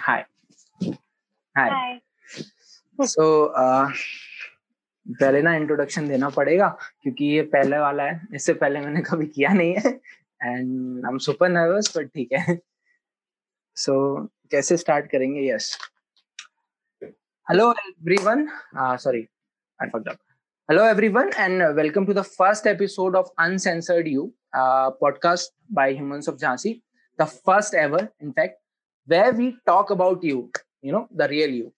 [0.00, 0.24] hi.
[1.56, 2.00] Hi.
[2.98, 3.90] So uh,
[5.06, 6.68] पहले ना introduction देना पड़ेगा
[7.02, 11.18] क्योंकि ये पहले वाला है इससे पहले मैंने कभी किया नहीं है। And I am
[11.26, 12.58] super nervous but ठीक है।
[13.76, 13.94] सो
[14.50, 15.48] कैसे स्टार्ट करेंगे?
[15.50, 15.76] Yes
[17.46, 18.46] hello everyone
[18.76, 19.26] sorry
[19.80, 20.08] I fucked
[20.68, 26.36] hello everyone and welcome to the first episode of uncensored you podcast by humans of
[26.36, 26.80] Jhansi
[27.18, 28.59] the first ever in fact
[29.08, 30.50] where we talk about you,
[30.82, 31.72] you know, the real you.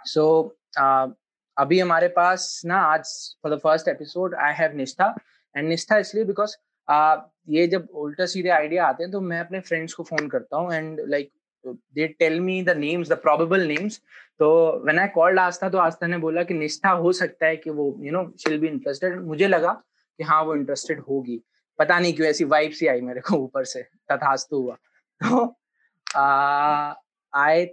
[0.00, 1.08] So, uh,
[1.56, 3.08] अभी हमारे पास ना आज
[3.42, 5.14] for the first episode I have Nishtha
[5.56, 6.56] and Nishtha इसलिए because
[6.88, 10.56] uh, ये जब उल्टा सीधे आइडिया आते हैं तो मैं अपने फ्रेंड्स को फ़ोन करता
[10.56, 11.30] हूँ and like
[11.66, 14.00] they tell me the names the probable names
[14.38, 14.50] तो
[14.84, 17.94] व्हेन आई कॉल्ड आस्था तो आस्था ने बोला कि निष्ठा हो सकता है कि वो
[18.00, 19.72] you know she'll be interested मुझे लगा
[20.18, 21.40] कि हाँ वो इंटरेस्टेड होगी।
[21.78, 25.46] पता नहीं क्यों ऐसी वाइब सी आई मेरे को ऊपर से तथास्तु हुआ। तो
[26.16, 26.94] Uh,
[27.32, 27.66] आई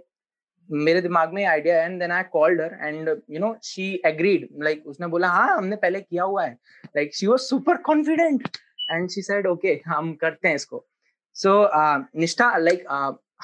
[0.68, 4.86] मेरे दिमाग में idea and then I called her and you know she agreed like
[4.86, 6.52] उसने बोला हाँ हमने पहले किया हुआ है
[6.96, 8.48] like she was super confident
[8.90, 10.84] and she said okay हम करते हैं इसको
[11.36, 12.84] so uh, Nishtha like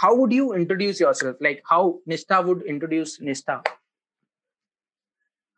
[0.02, 3.62] how would you introduce yourself like how Nishtha would introduce Nishtha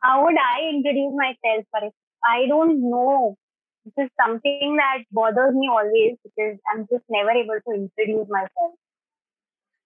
[0.03, 1.93] How would I introduce myself?
[2.22, 3.37] I don't know.
[3.87, 8.80] This is something that bothers me always, because I'm just never able to introduce myself.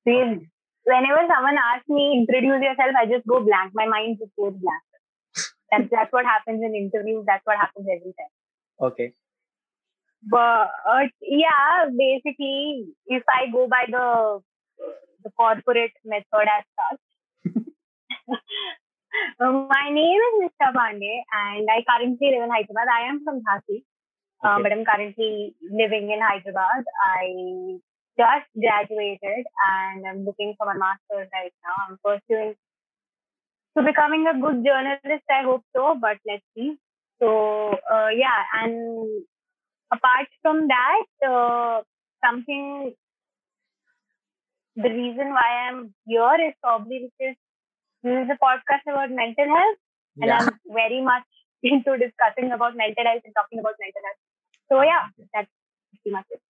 [0.05, 0.39] Because
[0.85, 4.89] whenever someone asks me introduce yourself i just go blank my mind just goes blank
[5.71, 8.35] that's, that's what happens in interviews that's what happens every time
[8.89, 9.15] okay
[10.29, 14.41] but uh, yeah, basically, if I go by the
[15.23, 17.55] the corporate method as such,
[19.41, 22.89] my name is Nishtha Pandey, and I currently live in Hyderabad.
[22.89, 23.85] I am from Jhansi,
[24.43, 24.49] uh, okay.
[24.49, 26.85] uh, but I'm currently living in Hyderabad.
[27.05, 27.79] I
[28.19, 31.77] just graduated, and I'm looking for my master's right now.
[31.89, 32.55] I'm pursuing
[33.77, 35.27] to becoming a good journalist.
[35.31, 36.77] I hope so, but let's see.
[37.21, 39.25] So uh, yeah, and
[39.93, 41.83] apart from that, uh,
[42.25, 42.95] something,
[44.77, 47.37] the reason why I'm here is probably because
[48.03, 49.81] this is a podcast about mental health,
[50.21, 50.39] and yeah.
[50.39, 51.25] I'm very much
[51.63, 54.23] into discussing about mental health and talking about mental health.
[54.71, 55.51] So yeah, that's
[55.91, 56.41] pretty much it.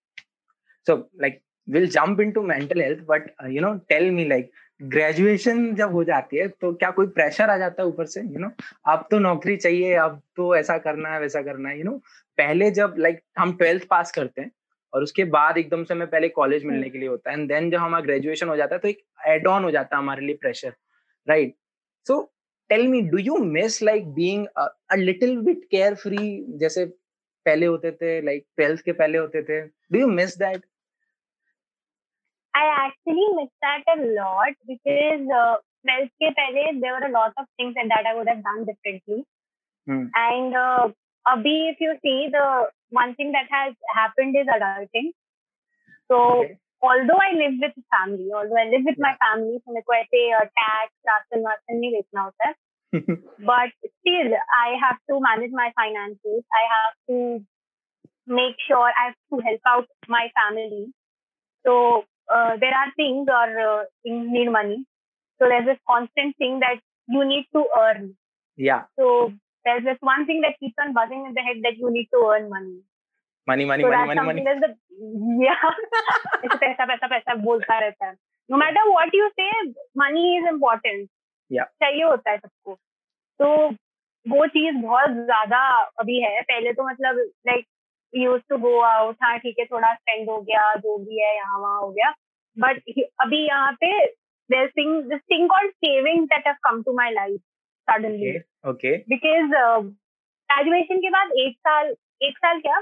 [0.87, 5.93] So like jump into mental health, but uh, you know, tell me like graduation जब
[5.93, 8.47] हो जाती है तो क्या कोई pressure आ जाता है ऊपर से यू you नो
[8.47, 8.65] know?
[8.87, 11.97] अब तो नौकरी चाहिए अब तो ऐसा करना है वैसा करना है यू you नो
[11.97, 12.07] know?
[12.39, 14.51] पहले जब लाइक like, हम ट्वेल्थ पास करते हैं
[14.93, 17.71] और उसके बाद एकदम से हमें पहले कॉलेज मिलने के लिए होता है एंड देन
[17.71, 20.37] जब हमारा ग्रेजुएशन हो जाता है तो एक एड ऑन हो जाता है हमारे लिए
[20.41, 20.75] pressure
[21.29, 21.55] right
[22.07, 22.21] so
[22.71, 25.65] tell me do you miss like being a little bit
[25.95, 26.85] carefree जैसे
[27.47, 30.63] पहले होते थे लाइक ट्वेल्थ के पहले होते थे do you miss that
[32.56, 35.58] I actually miss that a lot because uh,
[35.88, 39.24] 12th ke pehle, there were a lot of things that I would have done differently.
[39.88, 40.08] Hmm.
[40.14, 40.90] And uh,
[41.28, 45.12] abhi, if you see, the one thing that has happened is adulting.
[46.12, 46.58] So, okay.
[46.82, 49.08] although I live with family, although I live with yeah.
[49.08, 52.56] my family, so मेरे को ऐसे tax, ration वाशन नहीं देखना होता है.
[52.92, 56.44] but still, I have to manage my finances.
[56.60, 57.46] I have to
[58.26, 60.88] make sure I have to help out my family.
[61.66, 64.85] So uh, there are things or uh, things need money.
[65.41, 68.17] So there's this constant thing that you need to earn.
[68.57, 68.85] Yeah.
[68.99, 69.33] So
[69.65, 72.31] there's this one thing that keeps on buzzing in the head that you need to
[72.33, 72.81] earn money.
[73.47, 74.61] Money, money, so money, money, money.
[74.61, 74.75] The,
[75.45, 75.65] yeah.
[76.45, 78.15] पैसा पैसा पैसा बोलता रहता है.
[78.49, 79.51] No matter what you say,
[79.95, 81.11] money is important.
[81.51, 81.65] Yeah.
[81.83, 82.79] चाहिए होता है सबको.
[83.39, 83.69] तो
[84.29, 85.61] वो चीज़ बहुत ज़्यादा
[86.01, 87.17] अभी है पहले तो मतलब
[87.49, 87.67] like
[88.17, 91.59] use to go out हाँ ठीक है थोड़ा स्पेंड हो गया जो भी है यहाँ
[91.61, 92.13] वहाँ हो गया।
[92.57, 92.83] बट
[93.21, 94.07] अभी यहाँ पे
[94.51, 97.41] thing thing saving that have come to my life
[97.89, 98.39] suddenly
[98.71, 99.51] okay because
[100.51, 102.79] graduation के बाद एक साल एक साल क्या?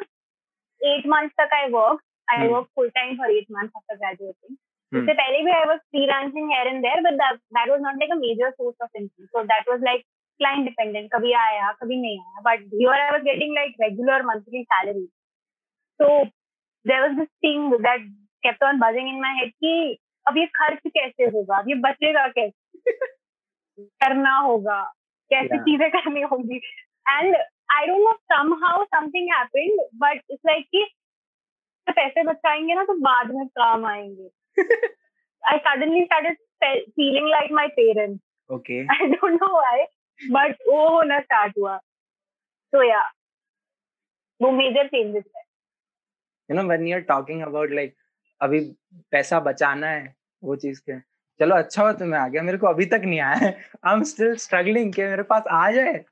[0.80, 4.56] एट मंथ तक I work I work full time for eight month after graduating
[4.92, 8.12] इससे पहले भी I work was freelancing here and there but that was not like
[8.12, 10.04] a major source of income so that was like
[10.40, 14.62] client dependent कभी आया कभी नहीं आया but here I was getting like regular monthly
[14.62, 15.08] salary
[16.00, 16.06] So
[16.86, 18.00] there was this thing that
[18.42, 19.98] kept on buzzing in my head कि
[20.28, 21.58] अब ये खर्च कैसे होगा?
[21.58, 22.80] अब ये बचेगा कैसे?
[23.80, 24.82] करना होगा।
[25.32, 25.60] कैसे yeah.
[25.60, 26.56] चीज़ें करनी होगी?
[27.08, 27.36] And
[27.74, 30.84] I don't know somehow something happened but it's like कि
[31.90, 34.28] पैसे बचाएँगे ना तो बाद में काम आएँगे।
[35.52, 36.36] I suddenly started
[36.90, 39.84] feeling like my parents okay I don't know why
[40.30, 41.76] but वो होना स्टार्ट हुआ।
[42.72, 43.02] तो या
[44.42, 45.41] वो मेजर चेंजेस है।
[46.50, 47.94] You know when you are talking about like
[48.40, 48.60] अभी
[49.10, 50.98] पैसा बचाना है वो चीज़ के
[51.40, 53.50] चलो अच्छा हो तुम्हें आ गया मेरे को अभी तक नहीं आया है।
[53.86, 56.04] आई एम स्टिल स्ट्रगलिंग कि मेरे पास आ जाए।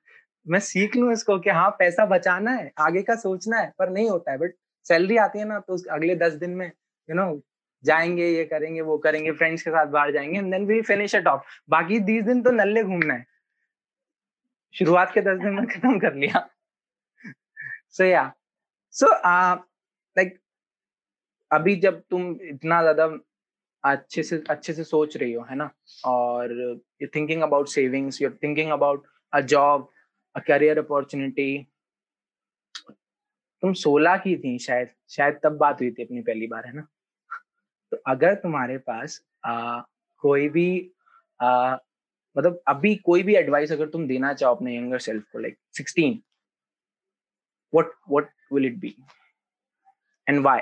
[0.47, 4.09] मैं सीख लूँ इसको कि हाँ पैसा बचाना है आगे का सोचना है पर नहीं
[4.11, 4.55] होता है। बट
[4.87, 7.41] सैलरी आती है ना तो अगले दस दिन में यू you नो know,
[7.85, 11.27] जाएँगे ये करेंगे वो करेंगे फ्रेंड्स के साथ बाहर जाएँगे and then we finish it
[11.27, 13.25] off बाकी बीस दिन तो नल्ले घूमना है।
[14.75, 16.49] शुरुआत के दस दिन में खत्म कर लिया।
[17.91, 18.33] सो या
[18.95, 19.07] सो
[20.19, 20.39] लाइक
[21.53, 23.19] अभी जब तुम इतना ज़्यादा
[23.85, 25.71] अच्छे से अच्छे से सोच रही हो है ना?
[26.05, 26.53] और
[27.03, 29.91] you thinking about savings you thinking about a job
[30.37, 31.67] a career opportunity
[33.63, 36.87] तुम सोलह की थी शायद शायद तब बात हुई थी अपनी पहली बार है ना?
[37.91, 39.81] तो अगर तुम्हारे पास आ,
[40.19, 40.93] कोई भी
[41.43, 41.77] आ,
[42.39, 46.23] मतलब अभी कोई भी एडवाइस अगर तुम देना चाहो अपने यंगर सेल्फ को like sixteen
[47.75, 48.91] what what will it be?
[50.31, 50.59] And why?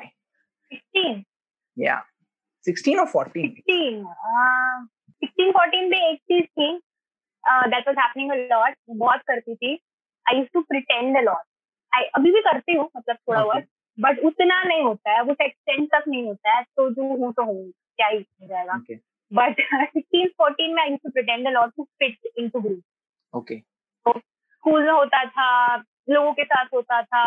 [0.72, 1.24] 16
[1.76, 2.02] yeah.
[2.64, 4.76] 16 or 14 16 uh,
[5.22, 6.70] 16 14 पे एक चीज़ थी।
[7.44, 9.72] That was happening a lot बहुत करती थी।
[10.26, 11.44] I used to pretend a lot
[11.92, 13.64] आई अभी भी करती हूँ मतलब थोड़ा बहुत.
[13.98, 17.44] बट उतना नहीं होता है। उस एक्सटेंट तक नहीं होता है तो जो हूँ तो
[17.44, 18.74] हूँ। क्या ही हो जाएगा।
[19.32, 23.58] बट सिक्सटीन फोर्टीन में I used to pretend a lot to fit into group okay
[24.08, 25.76] school में होता था
[26.10, 27.24] लोगों के साथ होता था।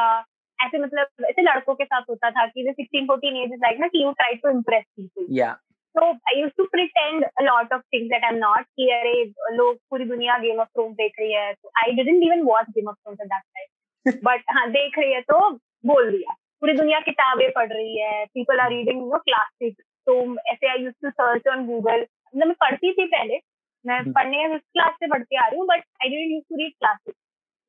[0.66, 3.88] ऐसे मतलब ऐसे लड़कों के साथ होता था कि sixteen fourteen age is like ना
[3.88, 5.58] कि you try to impress people या
[5.96, 8.64] So I used to pretend a lot of things that I'm not.
[8.76, 9.24] कि अरे
[9.56, 12.88] लोग पूरी दुनिया गेम ऑफ़ थ्रोन्स देख रही है तो I didn't even watch Game
[12.90, 15.40] of Thrones at that time but हाँ देख रही है तो
[15.86, 20.16] बोल दिया पूरी दुनिया किताबें पढ़ रही है people are reading no classic तो
[20.54, 23.40] ऐसे I use to search on Google मतलब मैं पढ़ती थी पहले
[23.86, 27.16] मैं पढ़ने क्लास से पढ़ती आ रही हूँ but I didn't use to read classic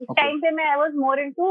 [0.01, 1.51] उस टाइम पे मैं I was more into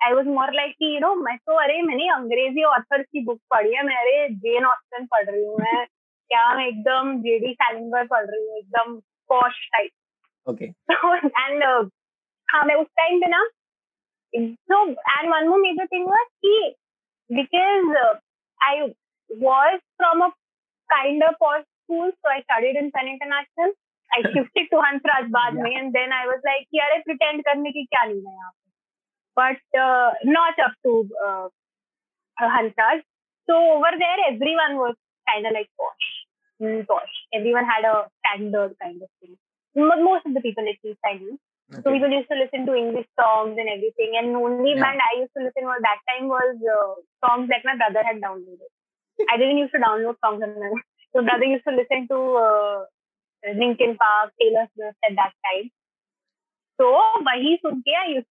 [0.00, 3.40] I was more like की यू नो मैं तो अरे मैंने अंग्रेज़ी ऑथर की बुक
[3.50, 5.84] पढ़ी है मैं अरे जेन ऑस्टन पढ़ रही हूँ मैं।
[6.30, 8.96] क्या मैं एकदम जे डी सैलिंगर पढ़ रही हूँ एकदम
[9.30, 9.90] पॉश टाइप
[11.38, 11.64] एंड
[12.48, 13.42] हाँ मैं उस टाइम पे ना
[14.32, 16.74] so and one more major thing was कि
[17.30, 17.96] because
[18.60, 18.80] I
[19.30, 20.28] was from a
[20.90, 23.72] kind of posh school so I studied in Sun International
[24.10, 27.70] I shifted to Hansraj बाद में and then I was like कि अरे pretend करने
[27.70, 28.52] की क्या नहीं है यहाँ
[29.37, 31.47] but uh, not up to uh,
[32.41, 33.01] Hansraj
[33.47, 34.95] so over there everyone was
[35.27, 36.07] kind of like posh
[36.61, 39.37] mm, posh everyone had a standard kind of thing
[39.75, 41.37] Mo- most of the people at least I knew
[41.83, 41.99] so Okay.
[41.99, 44.13] people used to listen to English songs and everything.
[44.17, 44.81] And only Yeah.
[44.81, 46.93] band I used to listen was that time was uh,
[47.25, 48.71] songs that my brother had downloaded.
[49.29, 50.81] I didn't used to download songs on my own.
[51.13, 52.85] So brother used to listen to uh,
[53.55, 55.71] Linkin Park, Taylor Swift at that time.
[56.79, 56.91] So
[57.27, 58.27] वही सुन के I used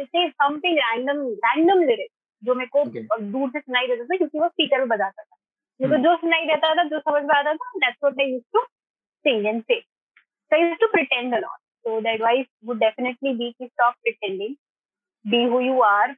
[0.00, 2.14] ऐसे सम पे random random lyrics
[2.44, 3.22] जो मेरे को okay.
[3.32, 5.36] दूर से सुनाई देता था क्योंकि वो स्पीकर में बजाता था।
[5.80, 6.04] मेरे को hmm.
[6.04, 8.60] जो सुनाई देता था जो समझ में आता था that's what I used to
[9.18, 13.34] sing and say so I used to pretend a lot so the advice would definitely
[13.34, 14.56] be to stop pretending
[15.30, 16.16] be who you are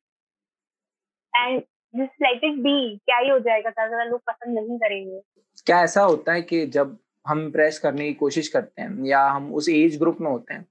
[1.37, 1.61] and
[1.97, 5.21] just let it be क्या ही हो जाएगा ज़्यादा लोग पसंद नहीं करेंगे।
[5.67, 9.55] क्या ऐसा होता है कि जब हम इम्प्रेस करने की कोशिश करते हैं या हम
[9.55, 10.67] उस एज ग्रुप में होते हैं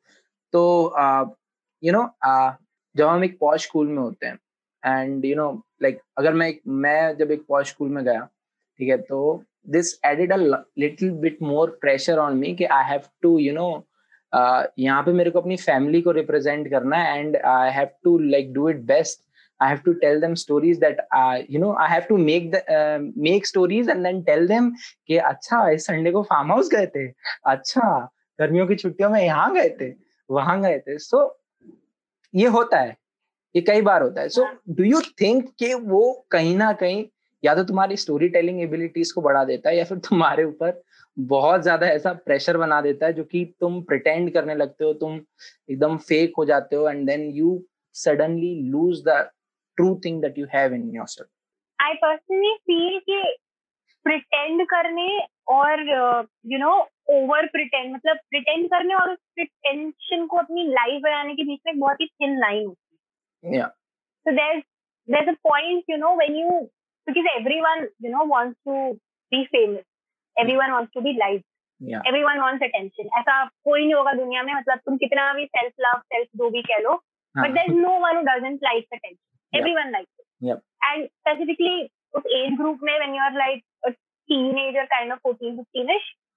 [0.53, 1.30] तो uh,
[1.84, 2.53] यू नो uh,
[2.98, 4.38] जब हम एक पॉश स्कूल में होते हैं।
[4.86, 5.51] एंड यू नो
[5.83, 8.27] लाइक अगर मैं एक मैं जब एक पॉश स्कूल में गया
[8.79, 10.38] ठीक है तो this added a
[10.79, 13.71] little bit more pressure on me कि I have to you know
[14.79, 18.53] यहाँ पे मेरे को अपनी फैमिली को रिप्रेजेंट करना है and I have to like
[18.53, 19.24] do it best
[19.60, 22.62] I have to tell them stories that uh, you know I have to make the
[22.75, 24.69] uh, make stories and then tell them
[25.07, 27.05] कि अच्छा इस Sunday को farm house गए थे।
[27.51, 27.89] अच्छा
[28.39, 29.91] गर्मियों की छुट्टियों में यहाँ गए थे
[30.29, 31.21] वहाँ गए थे। सो
[32.35, 32.95] ये होता है
[33.55, 37.05] ये कई बार होता है। सो डू यू थिंक कि वो कहीं ना कहीं
[37.43, 40.81] या तो तुम्हारी स्टोरी टेलिंग एबिलिटीज को बढ़ा देता है या फिर तुम्हारे ऊपर
[41.17, 45.19] बहुत ज़्यादा ऐसा प्रेशर बना देता है जो कि तुम प्रिटेंड करने लगते हो तुम
[45.71, 47.61] एकदम फेक हो जाते हो and then you
[47.95, 49.15] suddenly lose the
[49.77, 51.27] true thing that you have in yourself
[51.79, 53.17] I personally feel कि
[54.05, 55.08] प्रिटेंड करने
[55.55, 55.81] और
[56.51, 56.72] यू नो
[57.10, 61.79] ओवर प्रिटेंड मतलब प्रिटेंड करने और उस प्रिटेंशन को अपनी लाइफ बनाने के बीच में
[61.79, 63.62] बहुत ही थिन लाइन होती है।
[65.43, 66.50] Point you know when you
[67.08, 68.91] because everyone you know wants to
[69.31, 69.84] be famous
[70.38, 71.41] everyone wants to be like
[72.08, 76.01] everyone wants attention ऐसा कोई नहीं होगा दुनिया में मतलब तुम कितना भी सेल्फ लव
[76.13, 76.93] सेल्फ दो भी कह लो
[77.36, 78.24] but there is no one who
[78.63, 80.25] like attention everyone likes it
[80.84, 81.81] and specifically
[82.13, 85.89] उस एज ग्रुप में when you are like teenager kind of fourteen fifteen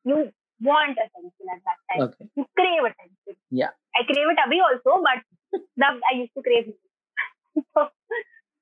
[0.07, 0.16] you
[0.61, 3.62] want attention at that time you crave attention
[3.97, 6.73] I crave it अभी also but दब I use to crave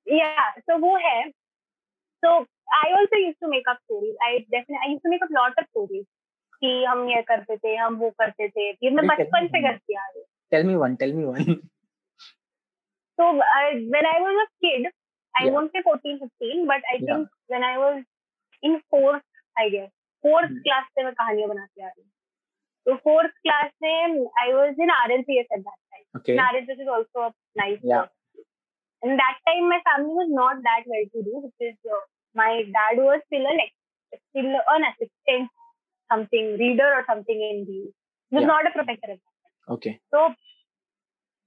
[0.07, 1.31] या so वो है.
[2.23, 2.31] So
[2.77, 6.05] I also use to make up stories I definite I use to make up lot of stories
[6.61, 8.69] कि हम ये करते थे हम वो करते थे.
[8.71, 10.97] ये मैं बचपन से करती आ रही tell me one
[14.07, 14.91] I was a kid
[15.36, 15.52] I Yeah.
[15.52, 17.14] won't say 14, 15, but I Yeah.
[17.14, 18.04] think when I was
[18.64, 19.24] in fourth,
[19.58, 19.90] I guess,
[20.24, 20.62] fourth Hmm.
[20.68, 22.12] class से मैं कहानियां बनाती आ रही हूँ.
[22.86, 26.06] So fourth class में I was in RLPS at that time.
[26.20, 28.06] okay And RLPS is also a nice Yeah.
[28.06, 28.14] course.
[29.04, 32.02] And that time my family was not that well to do because uh,
[32.36, 33.74] my dad was still a like
[34.30, 35.50] still an assistant
[36.12, 38.52] something reader or something in the he was Yeah.
[38.54, 39.76] not a professor at that time.
[39.76, 40.28] okay तो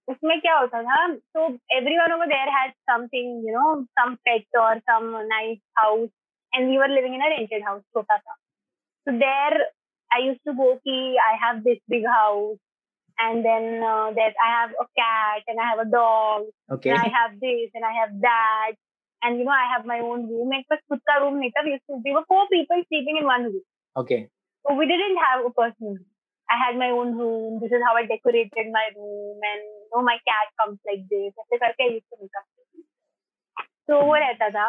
[0.08, 1.00] उसमें क्या होता था
[1.36, 1.42] so
[1.76, 6.10] everyone over there had something you know some pet or some nice house
[6.52, 8.34] and we were living in a rented house छोटा सा
[9.06, 9.60] so there
[10.16, 10.96] I used to go कि
[11.26, 12.58] I have this big house
[13.18, 16.98] and then uh, that I have a cat and I have a dog okay and
[16.98, 18.80] I have this and I have that
[19.22, 21.64] and you know I have my own room मेरे पास खुद का room नहीं था
[21.68, 23.66] we used to we were four people sleeping in one room
[24.04, 24.22] okay
[24.66, 26.06] so we didn't have a personal room.
[26.50, 27.60] I had my own room.
[27.62, 29.62] This is how I decorated my room, and
[29.94, 31.32] you know my cat comes like this.
[31.44, 32.46] ऐसे करके I used to make up.
[33.90, 34.68] So वो रहता था.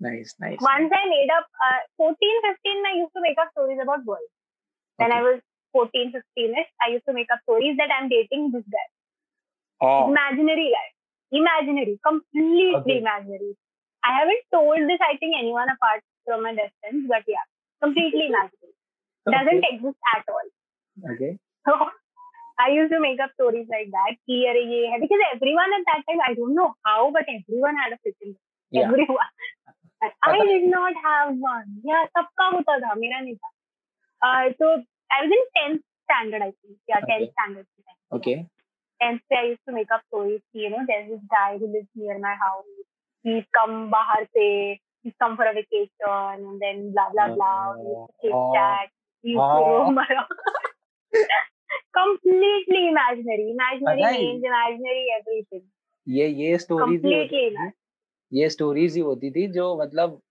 [0.00, 3.78] nice nice Once I made up uh, 14, 15, I used to make up stories
[3.82, 4.30] about boys.
[4.98, 5.26] When I Okay.
[5.28, 5.40] was
[5.72, 8.86] 14, 15ish, I used to make up stories that I'm dating this guy.
[9.80, 10.88] oh Imaginary guy.
[11.40, 11.98] Imaginary.
[12.06, 12.98] Completely Okay.
[12.98, 13.52] imaginary.
[14.04, 17.46] I haven't told this, I think, anyone apart from my best friends, but yeah,
[17.82, 18.74] completely imaginary.
[19.36, 19.74] Doesn't okay.
[19.76, 20.48] exist at all.
[21.12, 21.32] okay
[21.66, 21.72] So
[22.64, 24.16] I used to make up stories like that.
[24.26, 27.76] कि अरे ये है because everyone at that time I don't know how but everyone
[27.82, 28.34] had a fitting.
[28.70, 28.88] Yeah.
[28.88, 29.32] Everyone.
[30.02, 31.68] And I पता- did not have one.
[31.90, 33.50] Yeah, सबका होता था मेरा नहीं था.
[34.26, 34.70] Uh, so
[35.12, 36.76] I was in 10th standard I think.
[36.88, 37.32] Yeah, 10th Okay.
[37.32, 37.66] standard.
[38.18, 38.36] okay
[39.02, 40.40] 10th से I used to make up stories.
[40.54, 42.72] कि, You know, there's this guy who lives near my house.
[43.24, 44.48] He's come बाहर से.
[45.04, 47.74] He's come for a vacation and then blah blah blah.
[47.78, 48.52] We used to chit Oh.
[48.54, 48.92] chat.
[49.24, 49.72] We used to Oh.
[49.72, 50.38] roam around.
[51.93, 55.63] completely imaginary, imaginary names, imaginary everything.
[56.07, 57.05] ये ये stories
[58.31, 60.21] ये stories ही होती थी जो मतलब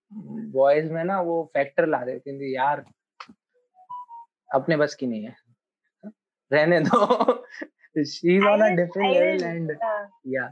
[0.55, 2.83] boys में ना वो फैक्टर ला देती थी यार
[4.55, 5.35] अपने बस की नहीं है
[6.51, 10.05] रहने दो she is on a was- different I level was, and uh,
[10.35, 10.47] या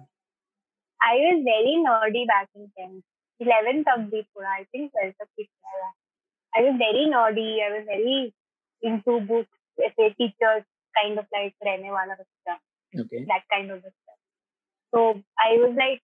[0.99, 3.03] I was very nerdy back in 10th.
[3.41, 5.47] 11th तक भी थोड़ा, I think 12th तक भी.
[6.53, 7.49] I was very nerdy.
[7.65, 8.17] I was very
[8.83, 9.53] into books.
[9.77, 10.63] ऐसे teachers
[11.00, 12.54] kind of like रहने वाला बच्चा.
[13.02, 14.18] Okay that kind of stuff.
[14.94, 16.00] So I was like,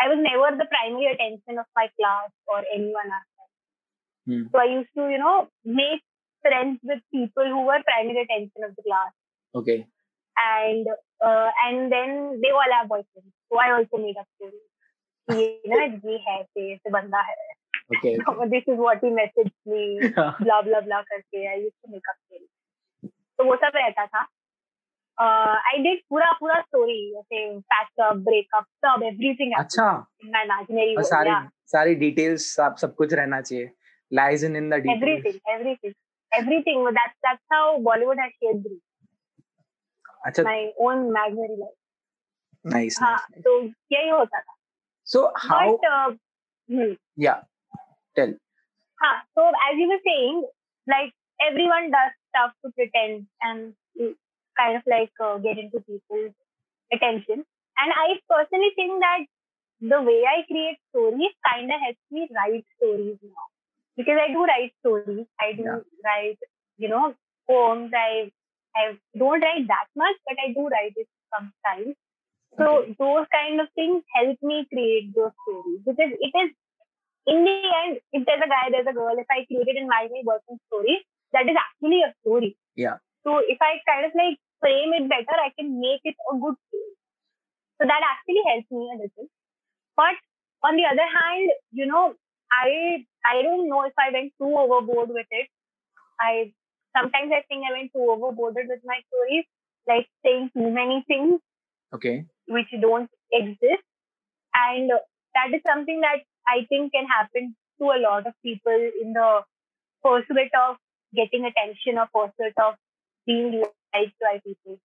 [0.00, 3.50] I was never the primary attention of my class or anyone else.
[4.26, 4.42] Hmm.
[4.52, 6.02] So I used to, you know, make
[6.42, 9.12] friends with people who were primary attention of the class,
[9.56, 9.76] okay
[10.36, 10.86] and
[11.28, 13.32] uh, and then they all have boyfriends.
[13.48, 14.66] So I also made up stories.
[15.30, 17.34] कि ये ना ये है ऐसे ऐसे बंदा है
[17.94, 18.16] okay
[18.54, 19.84] this is what he messaged me
[20.16, 22.48] blah blah blah करके I used to make up stories.
[23.37, 24.27] तो वो सब रहता था.
[25.17, 27.61] Uh, I पूरा पूरा story जैसे
[28.03, 31.05] up, breakup, सब happened अच्छा in world.
[31.05, 33.71] सारी सारी डिटेल्स सब सब कुछ रहना चाहिए
[34.13, 35.93] lies in in the details everything, everything,
[36.31, 36.83] everything.
[36.83, 38.79] That's that's how Bollywood has shaped me.
[40.25, 41.77] अच्छा My own imaginary life.
[42.65, 44.55] Nice हाँ, तो यही होता था.
[45.05, 46.11] So how But uh,
[46.69, 46.95] hmm.
[47.19, 47.43] या
[48.15, 48.37] tell
[49.03, 49.15] Huh.
[49.35, 50.37] So as you were saying,
[50.87, 51.13] like
[51.47, 52.13] everyone does
[52.43, 54.03] to pretend and mm,
[54.57, 56.33] kind of like uh, get into people's
[56.91, 57.43] attention.
[57.77, 59.25] And I personally think that
[59.81, 63.45] the way I create stories kind of helps me write stories now.
[63.97, 65.25] Because I do write stories.
[65.39, 65.79] I do Yeah.
[65.95, 66.29] write,
[66.77, 67.13] you know,
[67.47, 67.91] poems.
[67.95, 68.31] I
[68.75, 71.95] I don't write that much, but I do write it sometimes.
[72.59, 72.95] So Okay.
[72.99, 76.51] those kind of things help me create those stories because it is
[77.27, 79.87] in the end, if there's a guy, there's a girl, if I create it in
[79.87, 82.57] my way working story, that is actually a story.
[82.75, 82.97] Yeah.
[83.23, 86.55] So if I kind of like frame it better, I can make it a good
[86.69, 86.93] story.
[87.79, 89.27] So that actually helps me a little.
[89.95, 90.15] But
[90.63, 92.15] on the other hand, you know,
[92.51, 95.47] I I don't know if I went too overboard with it.
[96.19, 96.53] I
[96.97, 99.45] sometimes I think I went too overboard with my stories,
[99.87, 101.41] like saying too many things
[101.93, 102.25] Okay.
[102.47, 103.83] which don't exist.
[104.55, 104.91] And
[105.35, 109.41] that is something that I think can happen to a lot of people in the
[110.03, 110.77] pursuit of
[111.15, 112.75] getting attention or pursuit of
[113.25, 114.79] being liked by people.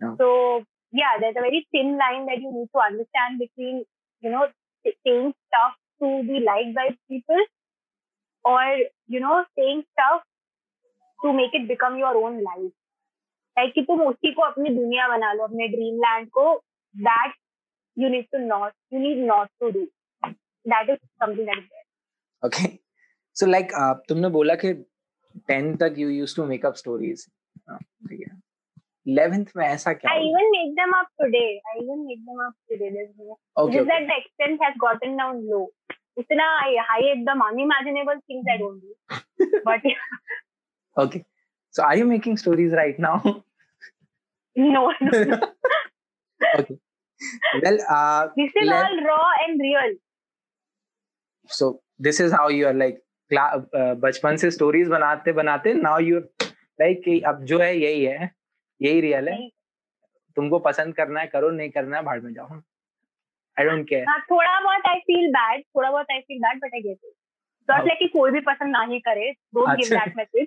[0.00, 0.16] No.
[0.18, 3.84] So yeah, there's a very thin line that you need to understand between,
[4.20, 4.48] you know,
[4.84, 7.42] saying stuff to be liked by people
[8.44, 8.62] or,
[9.06, 10.22] you know, saying stuff
[11.22, 12.72] to make it become your own life.
[13.58, 16.46] Like कि तुम उसी को अपनी दुनिया बना लो अपने dream land को
[17.06, 17.32] that
[17.96, 19.82] you need to not you need not to do
[20.72, 21.86] that is something that is there
[22.48, 22.80] okay
[23.40, 24.72] so like uh, तुमने बोला कि
[25.51, 27.27] 10 तक you used to make up stories
[28.09, 28.41] ठीक है
[29.15, 32.55] 11th में ऐसा क्या I even make them up today I even make them up
[32.71, 33.89] today there's no okay, just okay.
[33.91, 35.65] that the extent has gotten down low
[36.21, 36.47] इतना
[36.89, 39.81] high एकदम unimaginable things I don't do but
[41.05, 41.25] okay
[41.71, 43.15] so are you making stories right now
[44.55, 45.37] no, no, no.
[46.59, 46.77] okay
[47.63, 49.95] well uh this is let- all raw and real
[51.47, 55.98] so this is how you are like cla- uh, बचपन से stories बनाते बनाते now
[56.00, 56.18] you
[56.80, 58.30] like अब जो है यही है
[58.80, 59.48] यही रियल है।
[60.36, 62.60] तुमको पसंद करना है करो नहीं करना है भाड़ में जाओ।
[63.56, 66.80] आई डोंट केयर थोड़ा बहुत आई फील बैड थोड़ा बहुत I feel bad but I
[66.80, 67.12] get it
[67.68, 70.46] not like कि कोई भी पसंद ना ही करे डोंट गिव दैट मैसेज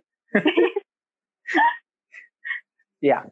[3.03, 3.23] या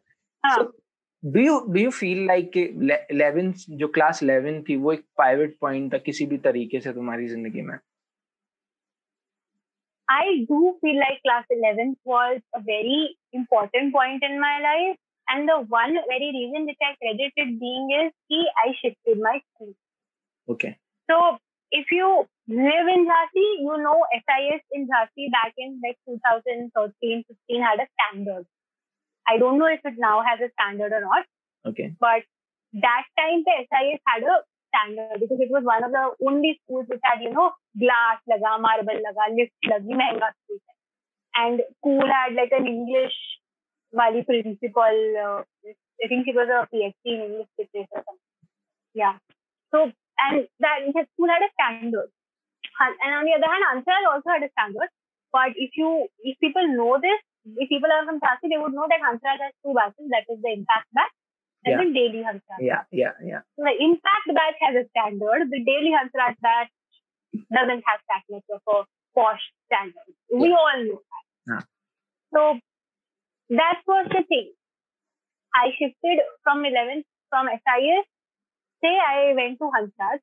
[1.23, 5.93] do you do you feel like eleven जो क्लास इलेवन थी वो एक पाइवेट पॉइंट
[5.93, 7.77] था किसी भी तरीके से तुम्हारी ज़िंदगी में?
[10.09, 14.97] I do feel like class 11 was a very important point in my life.
[15.29, 19.39] And the one very reason which I credit it being is that I shifted my
[19.53, 19.73] school.
[20.49, 20.77] Okay.
[21.09, 21.37] So
[21.71, 27.61] if you live in Jhansi, you know SIS in Jhansi back in like 2013, 15
[27.61, 28.45] had a standard.
[29.27, 31.25] I don't know if it now has a standard or not.
[31.67, 31.93] Okay.
[31.99, 32.25] But
[32.73, 36.85] that time the SIS had a standard because it was one of the only schools
[36.87, 40.61] which had, you know, glass laga, marble laga, lift lagi, mehenga school.
[41.35, 43.17] And school had like an English
[43.91, 44.95] wali principal.
[45.17, 45.41] Uh,
[45.99, 48.05] I think he was a PhD in English literature.
[48.93, 49.17] Yeah.
[49.71, 50.79] So, and that
[51.13, 52.09] school had a standard.
[52.79, 54.89] And on the other hand, Hansraj also had a standard.
[55.31, 58.87] But if you, if people know this, if people are from Jhansi, they would know
[58.89, 60.09] that Hansraj has two batches.
[60.09, 61.13] That is the impact batch
[61.65, 62.01] doesn't yeah.
[62.01, 62.83] daily Hansraj yeah.
[62.91, 65.49] Yeah, yeah, The impact batch has a standard.
[65.51, 66.71] The daily Hansraj batch
[67.33, 70.13] doesn't have that much of a posh standard.
[70.31, 70.39] Yeah.
[70.39, 71.25] We all know that.
[71.51, 71.63] Yeah.
[72.33, 72.59] So
[73.49, 74.53] that was the thing.
[75.53, 78.05] I shifted from 11 from SIS.
[78.81, 80.19] Say I went to Hansraj,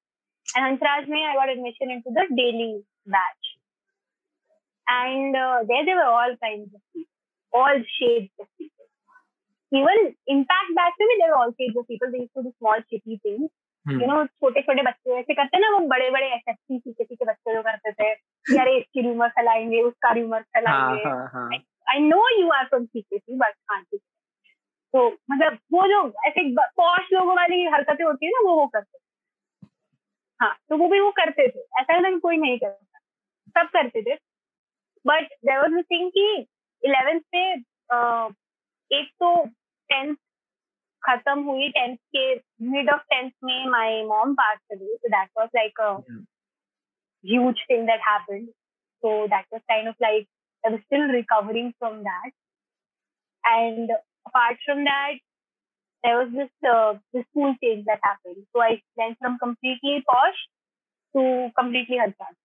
[0.54, 3.46] and Hansraj may I got admission into the daily batch.
[4.88, 7.12] And uh, there they were all kinds of people,
[7.52, 8.75] all shades of people.
[9.72, 12.10] Even impact batch में भी there were all shades of people.
[12.10, 13.50] They used to do small shitty things.
[13.86, 16.56] Hmm, you know छोटे छोटे बच्चे ऐसे करते हैं ना वो बड़े बड़े एस एस
[16.56, 18.10] सी सी के बच्चे जो करते थे
[18.60, 21.50] अरे इसकी रूमर फैलाएँगे उसका रूमर हाँ फैलाएँगे हाँ हाँ
[21.90, 24.16] I know you are from CKC but हाँ ठीक है।
[24.92, 28.98] तो मतलब वो जो ऐसे पॉश लोगों वाली हरकतें होती है ना वो वो करते
[30.40, 32.98] हाँ तो वो भी वो करते थे ऐसा नहीं कोई नहीं करता
[33.60, 34.14] सब करते थे
[35.06, 36.46] बट देर वॉज़ थिंग कि
[36.84, 37.64] इलेवेंथ में
[38.91, 39.35] एक तो
[39.91, 40.15] टेंथ
[41.07, 42.33] खत्म हुई टेंथ के
[42.71, 46.21] मिड ऑफ टेंथ में my mom pass away so that was like a Yeah.
[47.23, 48.47] huge thing that happened.
[49.03, 50.27] So that was kind of like
[50.65, 52.31] I was still recovering from that.
[53.43, 53.91] And
[54.27, 55.19] apart from that,
[56.03, 58.45] there was this uh, this school change that happened.
[58.53, 60.41] So I went from completely posh
[61.15, 61.25] to
[61.59, 62.35] completely Hansard.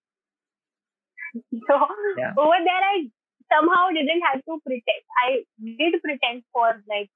[1.68, 1.80] So
[2.18, 2.32] Yeah.
[2.36, 3.10] over there, I
[3.52, 5.02] somehow didn't have to pretend.
[5.24, 7.10] I did pretend for like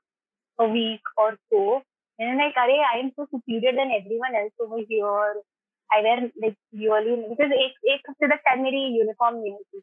[0.59, 1.83] a week or so.
[2.19, 5.35] And then like, Arey, I am so superior than everyone else over here.
[5.93, 9.83] I wear like really because एक एक हफ्ते तक शायद मेरी uniform नहीं होती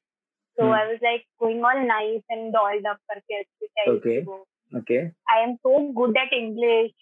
[0.58, 0.74] so Hmm.
[0.76, 4.16] I was like going all nice and dolled up करके अच्छे से I used Okay.
[4.20, 4.38] to go.
[4.80, 5.00] Okay
[5.34, 6.94] I am so good at English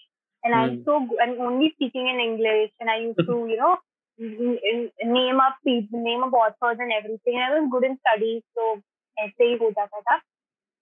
[0.44, 0.82] and I'm Hmm.
[0.90, 3.72] so good, I'm only speaking in English and I used to you know
[4.20, 7.98] n- n- name up people name up authors and everything and I was good in
[8.04, 8.68] studies so
[9.17, 10.17] ऐसे ही हो जाता था।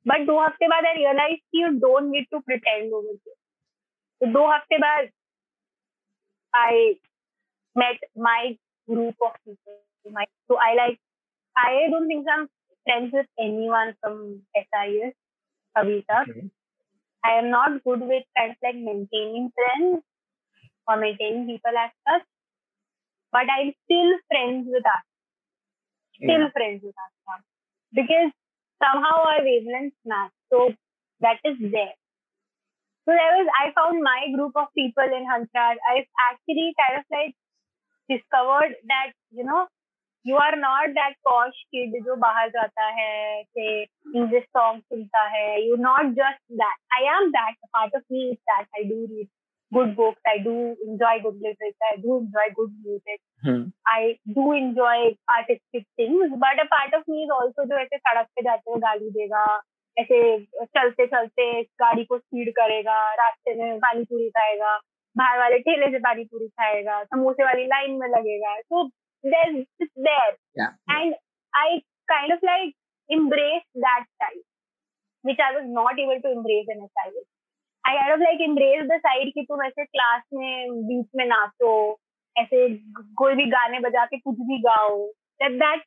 [0.07, 4.47] But दो हफ़्ते बाद I realise की you don't need to pretend over तो दो
[4.53, 5.09] हफ़्ते बाद
[6.55, 6.93] I
[7.77, 8.53] met my
[8.89, 10.27] group of people my
[10.67, 10.99] I like
[11.57, 14.23] I don't think I am friends with anyone from
[14.57, 15.13] S I S
[15.77, 16.49] अभी तक।
[17.23, 20.03] I am not good with friends like maintaining friends
[20.89, 22.23] और maintaining people as such
[23.33, 25.07] but I am still friends with Aastha
[26.15, 27.37] still friends with Aastha
[27.93, 28.33] Because
[28.81, 30.33] somehow our wavelengths match.
[30.51, 30.71] So
[31.21, 31.97] that is there.
[33.07, 35.77] So there was, I found my group of people in Hansraj.
[35.81, 37.35] I've actually kind of like
[38.09, 39.67] discovered that, you know,
[40.27, 45.47] you are not that posh kid जो बाहर जाता है से English song सुनता है
[45.67, 49.29] you not just that I am that part of me is that I do read
[49.73, 50.21] good books.
[50.27, 50.55] I do
[50.87, 51.89] enjoy good literature.
[51.93, 53.21] I do enjoy good music.
[53.45, 53.63] Hmm.
[53.87, 56.31] I do enjoy artistic things.
[56.45, 59.45] But a part of me is also जो ऐसे सड़क पे जाते हुए गाली देगा
[59.97, 60.19] ऐसे
[60.79, 61.47] चलते चलते
[61.85, 64.77] गाड़ी को स्पीड करेगा रास्ते में पानी पूरी खाएगा
[65.17, 68.89] बाहर वाले ठेले से पानी पूरी खाएगा समोसे वाली लाइन में लगेगा so
[69.25, 70.75] there's it's there Yeah.
[70.97, 71.15] and
[71.63, 72.75] I kind of like
[73.09, 74.45] embrace that side
[75.25, 77.19] which I was not able to embrace in a child
[77.89, 81.99] I are of like embrace the side कि तुम ऐसे class में, बीच में नाचो,
[82.37, 82.69] ऐसे
[83.19, 85.07] कोई भी गाने बजा के कुछ भी गाओ
[85.43, 85.83] that that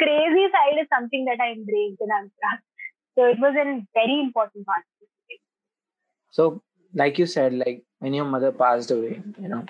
[0.00, 4.66] crazy side is something that I embrace in Anurag so it was an very important
[4.66, 5.38] part
[6.34, 6.48] so
[6.96, 9.08] like you said like when your mother passed away
[9.40, 9.62] you know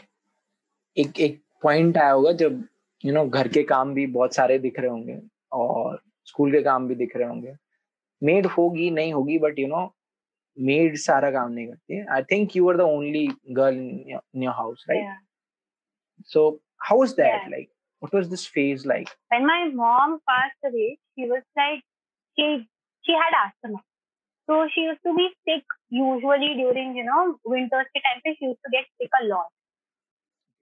[0.96, 2.62] एक एक पॉइंट आया होगा जब
[3.04, 5.20] you know घर के काम भी बहुत सारे दिख रहे होंगे
[5.52, 7.54] और स्कूल के काम भी दिख रहे होंगे।
[8.22, 9.95] मेड होगी, नहीं होगी बट यू नो
[10.57, 13.27] मेड सारा काम नहीं करती I think you are the only
[13.59, 15.19] girl in your house right Yeah.
[16.33, 16.49] So
[16.89, 17.49] how is that Yeah.
[17.51, 17.69] Like
[18.03, 21.87] what was this phase like When my mom passed away, she was like
[22.39, 22.49] she
[23.07, 23.79] she had asthma.
[24.49, 27.19] So she used to be sick usually during, you know,
[27.51, 29.49] winters के time पे she used to get sick a lot.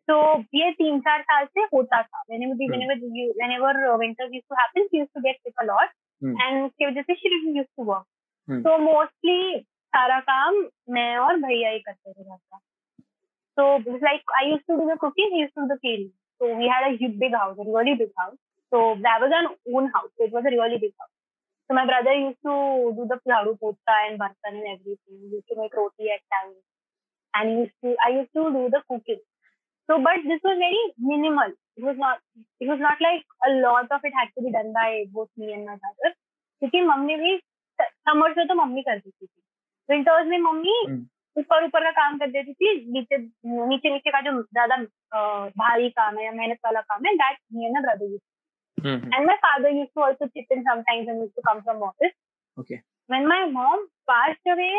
[0.07, 0.17] So
[0.55, 2.21] ये तीन चार साल से होता था.
[2.33, 2.71] Whenever Hmm.
[2.75, 5.91] whenever you, whenever uh, winters used to happen, she used to get sick a lot.
[6.21, 6.37] Hmm.
[6.45, 8.05] And उसकी वजह से she didn't used to work.
[8.47, 8.61] Hmm.
[8.67, 9.39] So mostly
[9.96, 10.54] सारा काम
[10.94, 12.58] मैं और भैया ही करते थे घर का।
[13.58, 17.18] So like I use to do the cooking use to the feel so we had
[17.18, 18.34] big house really big house
[18.72, 22.34] so that was an own house it was really big house so my brother use
[22.44, 22.54] to
[22.96, 26.50] do the jhadu pota and bartan and everything use to make roti at time
[27.34, 29.18] and use to I use to do the cooking
[29.88, 32.18] so but this was very minimal it was not
[32.62, 35.52] it was not like a lot of it had to be done by both me
[35.52, 37.36] and my brother क्योंकि मम्मी भी,
[37.78, 39.26] summer से तो mummy करती थी।
[39.88, 44.20] Winters में mummy हम्म। ऊपर ऊपर का काम कर देती थी नीचे नीचे नीचे का
[44.20, 44.76] जो ज़्यादा
[45.56, 49.36] भारी काम है या मेहनत वाला काम है that me and brother use and my
[49.36, 52.12] father use to also chip in some and to come from office
[52.58, 52.76] okay
[53.10, 54.70] when mom passed away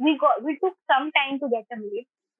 [0.00, 1.78] we got we to get a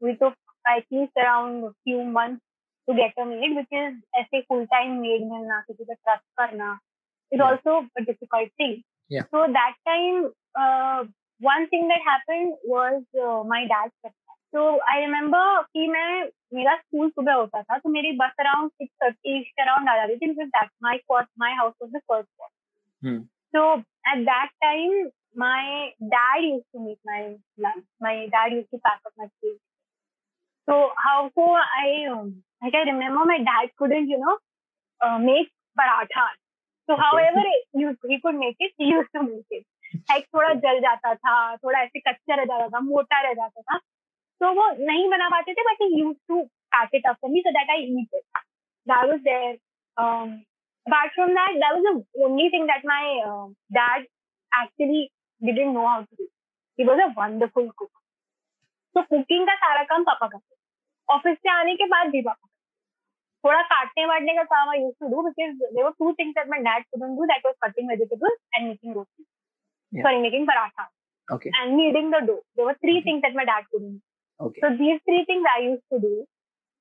[0.02, 0.34] we took
[0.64, 2.40] I think around few months
[2.88, 6.78] to get a maid which is ऐसे full time maid मिलना किसी का trust करना
[7.32, 8.80] it also difficult thing
[9.12, 10.28] so that time
[10.63, 11.03] uh,
[11.39, 14.37] one thing that happened was uh, my dad stepped down.
[14.55, 16.09] So I remember कि मैं
[16.55, 20.15] मेरा school सुबह होता था तो मेरी बस अराउंड सिक्स थर्टी के अराउंड आ जाती
[20.15, 22.49] थी because that my first my house was the first one
[23.05, 23.15] Hmm.
[23.55, 23.61] so
[24.11, 24.93] at that time
[25.43, 27.21] my dad used to make my
[27.65, 29.57] lunch my dad used to pack up my food
[30.69, 30.75] so
[31.05, 31.45] how so
[31.81, 32.29] i um,
[32.63, 34.35] like i remember my dad couldn't you know
[35.01, 36.25] uh, make paratha
[36.89, 37.05] so Okay.
[37.05, 41.14] however he, he could make it he used to make it Egg थोड़ा जल जाता
[41.14, 43.78] था, थोड़ा ऐसे कच्चा रह जाता था, मोटा रह जाता था।
[44.40, 47.82] तो वो नहीं बना पाते थे बट यूज़ टू काट it me so that I
[47.82, 49.58] it that was there
[49.96, 53.14] apart only thing that my
[53.72, 54.02] dad
[54.62, 55.08] actually
[55.42, 56.24] didn't know how to
[56.78, 57.90] he was a wonderful cook
[58.94, 62.48] तो कुकिंग का सारा काम पापा करते ऑफ़िस से आने के बाद भी पापा
[63.44, 66.60] थोड़ा काटने वाटने का काम I use to do because there two things that my
[66.60, 69.24] dad couldn't vegetables and making roti
[69.92, 70.02] yeah.
[70.02, 70.88] sorry, making paratha.
[71.30, 71.50] Okay.
[71.60, 72.42] And kneading the dough.
[72.56, 73.04] There were 3 mm-hmm.
[73.04, 74.00] things that my dad couldn't.
[74.40, 74.60] Okay.
[74.62, 76.24] So these three things I used to do.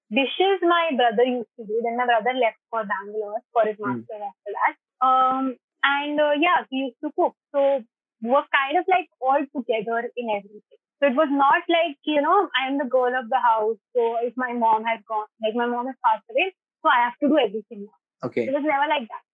[0.08, 1.82] Dishes my brother used to do.
[1.84, 4.30] Then my brother left for Bangalore for his master mm.
[4.30, 4.74] after that.
[5.04, 7.36] Um, and uh, yeah, he used to cook.
[7.52, 7.84] So
[8.24, 10.80] we were kind of like all together in everything.
[11.02, 13.78] So it was not like, you know, I am the girl of the house.
[13.92, 17.18] So if my mom has gone, like my mom has passed away, so I have
[17.20, 18.00] to do everything now.
[18.32, 18.48] Okay.
[18.48, 19.26] It was never like that.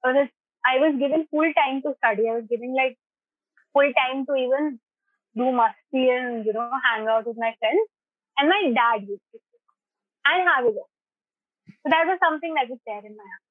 [0.00, 0.28] I was,
[0.64, 2.24] I was given full time to study.
[2.24, 2.96] I was given like
[3.75, 4.79] full time to even
[5.35, 7.87] do musty and you know hang out with my friends.
[8.37, 9.75] And my dad used to cook
[10.25, 10.75] and have it.
[11.83, 13.47] So that was something that was there in my house.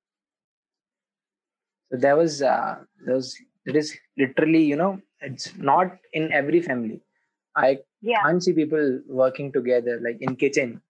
[1.92, 6.60] So there was uh, there was it is literally you know it's not in every
[6.62, 7.00] family.
[7.56, 8.22] I Yeah.
[8.24, 8.84] can't see people
[9.22, 10.80] working together like in kitchen.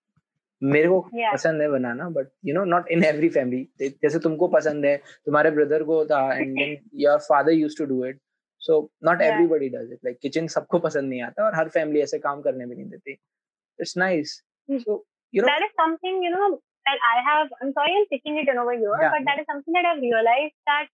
[0.62, 1.33] मेरे को Yeah.
[1.35, 5.51] पसंद है बनाना but you know not in every family जैसे तुमको पसंद है तुम्हारे
[5.51, 8.19] ब्रदर को था and then your father used to do it
[8.67, 9.21] so not.
[9.21, 12.65] Everybody does it like kitchen सबको पसंद नहीं आता और हर फैमिली ऐसे काम करने
[12.65, 14.80] भी नहीं देती it's nice Hmm.
[14.84, 14.93] So
[15.34, 16.45] you know That is something, you know,
[16.89, 19.12] that I have, I'm sorry I'm taking it in over here, Yeah.
[19.15, 20.88] but that is something that I've realized that,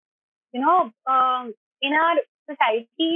[0.54, 0.74] you know,
[1.14, 2.16] um, in our
[2.52, 3.10] society,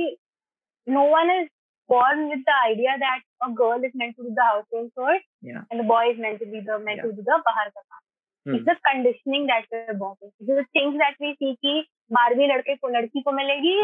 [0.88, 1.50] no one is
[1.90, 5.66] born with the idea that a girl is meant to do the household chores Yeah.
[5.70, 7.10] and the boy is meant to be the meant Yeah.
[7.10, 8.02] to do the bahar ka kaam.
[8.46, 11.72] It's the conditioning that we bought it's things that we see कि
[12.12, 13.84] बारहवीं लड़के को लड़की को मिलेगी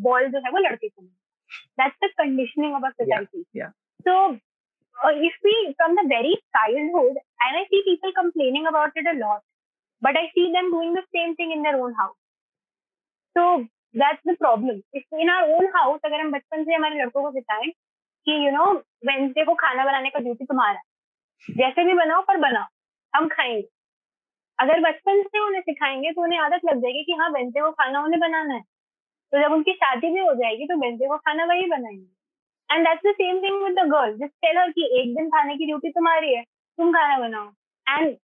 [0.00, 1.02] ball जो है वो लड़के को
[2.06, 2.74] conditioning
[6.12, 7.18] very childhood
[8.66, 9.40] about it a lot
[10.02, 12.16] but I see them doing the same thing in their own house
[13.30, 13.64] so
[13.96, 14.80] that's the problem
[15.18, 17.72] in our own house अगर हम बचपन से हमारे लड़कों को सिखाएँ
[18.24, 20.80] कि यू नो वेंसडे को खाना बनाने का ड्यूटी तुम्हारा
[21.50, 22.66] जैसे भी बनाओ पर बनाओ।
[23.14, 23.68] हम खाएँगे।
[24.60, 28.02] अगर बचपन से उन्हें सिखाएँगे तो उन्हें आदत लग जाएगी कि हाँ वेंसडे को खाना
[28.04, 31.66] उन्हें बनाना है। तो जब उनकी शादी भी हो जाएगी तो वेंसडे को खाना वही
[31.70, 35.28] बनाएँगे। And that's the same thing with the girl just tell her कि एक दिन
[35.30, 37.48] खाने की ड्यूटी तुम्हारी है तुम खाना बनाओ।
[37.86, 38.16] एंड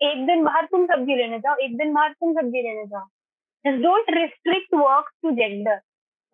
[0.00, 3.06] एक दिन बाहर तुम सब्ज़ी लेने जाओ एक दिन बाहर तुम सब्ज़ी लेने जाओ।
[3.64, 5.76] Just don't restrict work to gender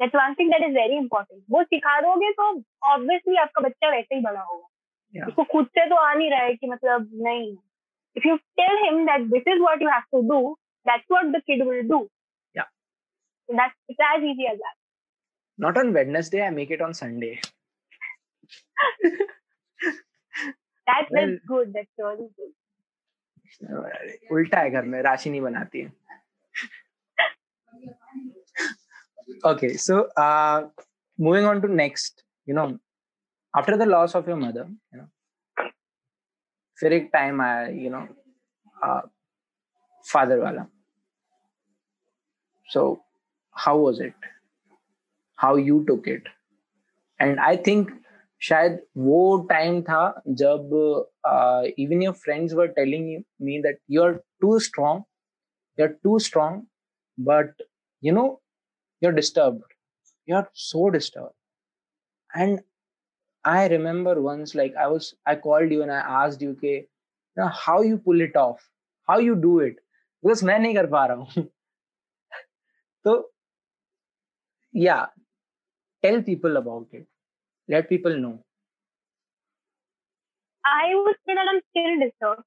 [0.01, 2.51] that's one thing that is very important वो सिखा दोगे तो
[2.93, 4.67] ऑब्वियसली आपका बच्चा वैसे ही बड़ा होगा।
[5.15, 5.29] Yeah.
[5.29, 7.57] उसको खुद से तो आ नहीं रहा है कि मतलब नहीं।
[8.18, 10.40] If you tell him that this is what you have to do
[10.90, 12.00] that's what the kid will do
[12.60, 12.68] yeah
[13.50, 14.78] so that's it's as easy as that
[15.66, 17.34] not on wednesday i make it on sunday
[20.88, 22.54] that's well, good that's really good
[24.32, 25.92] उल्टा है घर में राशि नहीं बनाती है
[29.50, 30.60] okay so uh
[31.18, 32.68] moving on to next you know
[33.54, 35.08] after the loss of your mother you know
[36.80, 38.06] फिर एक टाइम आया यू नो
[40.06, 40.68] फादर वाला
[42.68, 42.82] so
[43.56, 44.28] how was it
[45.40, 46.30] how you took it
[47.20, 47.90] and i think
[48.42, 49.18] शायद वो
[49.50, 50.04] time था
[50.42, 50.70] जब
[51.80, 53.10] even your friends were telling
[53.46, 55.02] me that you are too strong
[55.80, 56.62] you are too strong
[57.18, 57.62] but
[58.04, 58.24] you know
[59.02, 59.72] you're disturbed
[60.28, 61.38] you're so disturbed
[62.42, 62.60] and
[63.46, 66.88] i remember once like i was i called you and i asked you okay
[67.38, 68.68] now how you pull it off
[69.08, 69.76] how you do it
[70.24, 71.50] because मैं नहीं कर पा रहा हूँ
[73.08, 73.18] तो
[74.74, 75.08] yeah
[76.06, 77.08] tell people about it
[77.74, 78.34] let people know
[80.74, 82.46] i would say that i'm still disturbed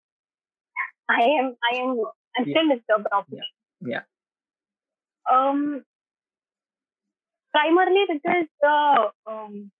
[1.16, 1.90] i am i am
[2.36, 3.50] i'm still disturbed yeah.
[3.94, 4.04] yeah
[5.30, 5.84] um
[7.54, 9.70] primarily because uh, um,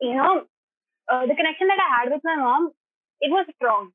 [0.00, 0.44] you know
[1.10, 2.70] uh, the connection that I had with my mom,
[3.20, 3.90] it was strong,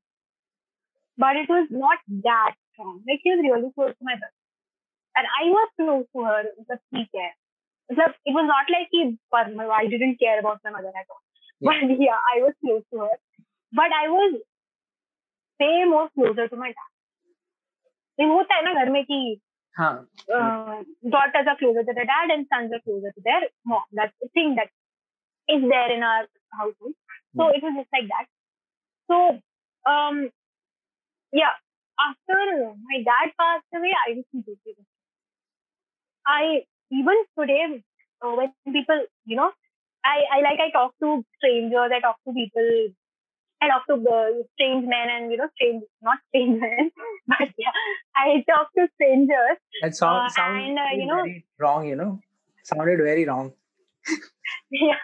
[1.16, 3.02] but it was not that strong.
[3.08, 4.38] Like she was really close to my brother,
[5.16, 6.42] and I was close to her.
[6.68, 7.36] But she cared.
[7.90, 11.22] It was not like he, I didn't care about my mother at all.
[11.60, 11.72] Yeah.
[11.72, 13.16] But yeah, I was close to her.
[13.72, 14.40] But I was
[15.58, 16.92] way more closer to my dad.
[18.18, 19.40] वो होता है ना घर में कि
[19.78, 20.02] Huh.
[20.26, 23.82] Uh, daughters are closer to their dad and sons are closer to their mom.
[23.92, 24.70] That's the thing that
[25.49, 26.95] is there in our household.
[27.35, 27.55] So hmm.
[27.55, 28.27] it was just like that.
[29.09, 29.17] So,
[29.89, 30.29] um,
[31.31, 31.53] yeah,
[31.99, 34.75] after my dad passed away, I was completely
[36.25, 37.83] I, even today,
[38.23, 39.51] uh, when people, you know,
[40.05, 42.93] I, I like, I talk to strangers, I talk to people
[43.63, 46.91] I talk to strange men and you know strange not strange men
[47.27, 47.71] but yeah
[48.13, 49.57] I talk to strangers.
[49.81, 51.23] That sound, uh, sound and, uh, you know
[51.59, 52.19] wrong you know
[52.63, 53.53] sounded very wrong.
[54.71, 54.99] yeah.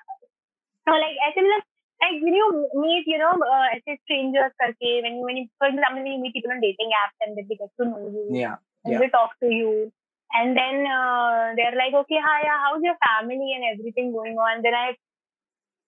[0.88, 1.62] So like ऐसे मतलब
[2.03, 5.68] like when you meet you know uh, ऐसे strangers करके when you when you for
[5.68, 8.57] example when you meet people on dating apps and they get to know you yeah
[8.85, 8.98] and yeah.
[8.98, 9.92] they talk to you
[10.38, 14.62] and then uh, they're like okay hi yeah, how's your family and everything going on
[14.62, 14.87] then I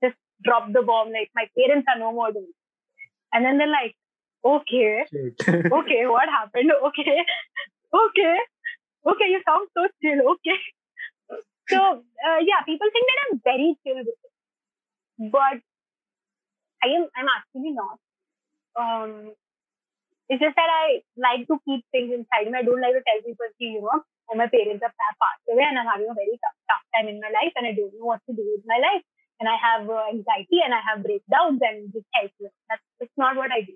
[0.05, 2.55] just drop the bomb like my parents are no more doing
[3.37, 3.95] and then they're like,
[4.45, 5.05] okay,
[5.79, 6.73] okay, what happened?
[6.89, 7.17] Okay,
[7.93, 8.37] okay,
[9.07, 10.21] okay, you sound so chill.
[10.33, 10.59] Okay.
[11.69, 14.19] So, uh, yeah, people think that I'm very chill with it.
[15.30, 15.62] but
[16.84, 17.98] I am, I'm actually not.
[18.76, 19.34] Um,
[20.30, 22.58] it's just that I like to keep things inside me.
[22.58, 25.68] I don't like to tell people, see, you know, oh, my parents have passed away
[25.68, 28.08] and I'm having a very tough, tough time in my life and I don't know
[28.16, 29.04] what to do with my life
[29.40, 32.56] and I have uh, anxiety and I have breakdowns and just helpless.
[32.72, 33.76] That's, that's not what I do.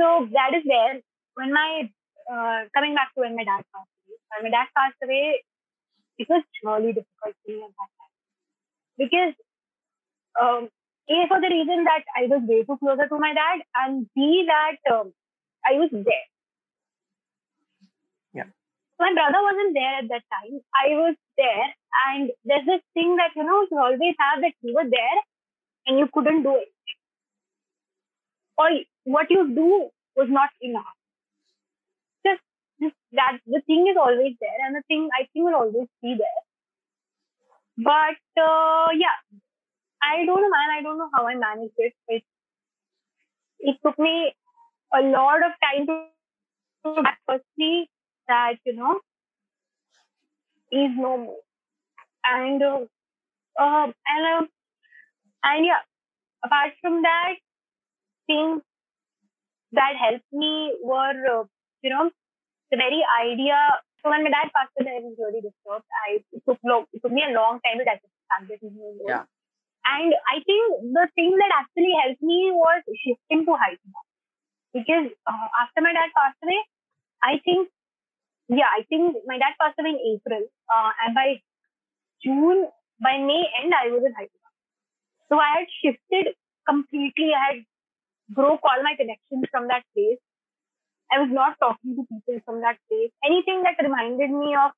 [0.00, 0.98] So that is where,
[1.34, 1.90] when my,
[2.26, 5.44] uh, coming back to when my dad passed away, when my dad passed away,
[6.18, 8.14] it was really difficult for me at that time.
[8.98, 9.34] Because,
[10.40, 10.68] um,
[11.10, 14.46] A, for the reason that I was way too closer to my dad, and B,
[14.46, 15.12] that um,
[15.64, 16.28] I was there.
[18.34, 18.50] Yeah.
[18.98, 20.60] My brother wasn't there at that time.
[20.74, 21.74] I was there
[22.08, 25.18] and there's this thing that, you know, you always have that you were there
[25.86, 26.68] and you couldn't do it.
[28.58, 28.70] Or
[29.04, 30.94] what you do was not enough.
[32.26, 32.42] Just,
[32.80, 36.16] just that the thing is always there and the thing I think will always be
[36.18, 36.42] there.
[37.76, 39.18] But uh, yeah,
[40.04, 40.70] I don't know, man.
[40.78, 41.94] I don't know how I managed it.
[42.08, 42.24] It,
[43.60, 44.34] it took me
[44.94, 47.90] a lot of time to firstly
[48.28, 49.00] that you know
[50.70, 51.36] is no more
[52.24, 52.80] and uh,
[53.58, 54.46] uh, and uh,
[55.44, 55.82] and yeah
[56.44, 57.34] apart from that
[58.26, 58.62] things
[59.72, 61.44] that helped me were uh,
[61.82, 62.10] you know
[62.70, 63.56] the very idea
[64.04, 65.88] so when my dad passed away, I was really disturbed.
[66.04, 68.58] I it took long, it took me a long time to digest the fact that
[68.60, 69.08] he's no more.
[69.08, 69.24] Yeah.
[69.84, 70.64] And I think
[70.96, 74.06] the thing that actually helped me was shifting to Hyderabad.
[74.72, 76.60] Because uh, after my dad passed away,
[77.22, 77.68] I think,
[78.48, 80.42] yeah, I think my dad passed away in April.
[80.66, 81.40] Uh, and by
[82.24, 82.68] June,
[83.00, 84.54] by May end, I was in Hyderabad.
[85.28, 86.34] So I had shifted
[86.66, 87.32] completely.
[87.36, 87.60] I had
[88.28, 90.18] broke all my connections from that place.
[91.12, 93.12] I was not talking to people from that place.
[93.24, 94.72] Anything that reminded me of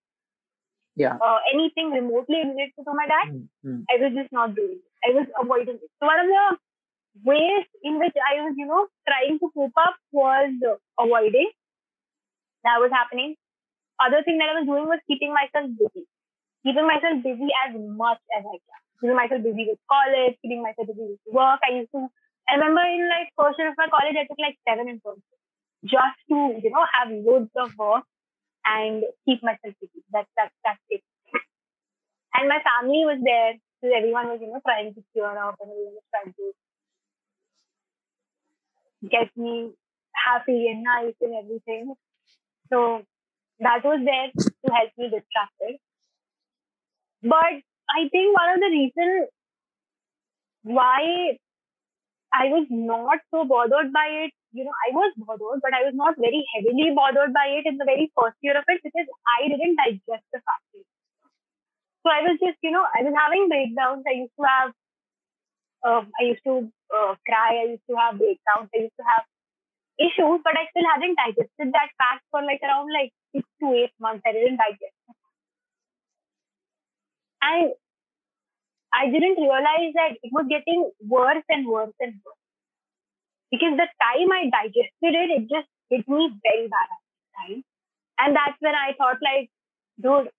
[0.96, 3.82] yeah uh, anything remotely related to my dad, mm-hmm.
[3.88, 4.95] I was just not doing it.
[5.06, 5.90] I was avoiding it.
[6.02, 6.58] So one of the
[7.24, 10.50] ways in which I was, you know, trying to cope up was
[10.98, 11.50] avoiding.
[12.64, 13.36] That was happening.
[14.02, 16.04] Other thing that I was doing was keeping myself busy.
[16.66, 18.80] Keeping myself busy as much as I can.
[19.00, 21.60] Keeping myself busy with college, keeping myself busy with work.
[21.62, 22.10] I used to,
[22.50, 25.22] I remember in like first year of my college, I took like seven in person
[25.86, 28.04] just to, you know, have loads of work
[28.66, 30.02] and keep myself busy.
[30.12, 31.02] That's, that's, that's it.
[32.34, 33.54] And my family was there.
[33.94, 36.52] Everyone was, you know, trying to cheer up and everyone was trying to
[39.10, 39.72] get me
[40.26, 41.94] happy and nice and everything.
[42.72, 43.02] So
[43.60, 45.78] that was there to help me distracted.
[47.22, 49.28] But I think one of the reasons
[50.62, 51.38] why
[52.32, 55.94] I was not so bothered by it you know, I was bothered, but I was
[55.94, 59.06] not very heavily bothered by it in the very first year of it because
[59.40, 60.64] I didn't digest the fact.
[62.06, 64.06] So I was just, you know, I was having breakdowns.
[64.06, 64.70] I used to have,
[65.82, 67.66] uh, I used to uh, cry.
[67.66, 68.70] I used to have breakdowns.
[68.70, 69.26] I used to have
[69.98, 73.90] issues, but I still hadn't digested that fact for like around like six to eight
[73.98, 74.22] months.
[74.22, 74.94] I didn't digest.
[77.42, 77.74] And
[78.94, 82.46] I didn't realize that it was getting worse and worse and worse
[83.50, 87.64] because the time I digested it, it just hit me very bad at the time.
[88.18, 89.50] And that's when I thought, like,
[89.98, 90.30] dude,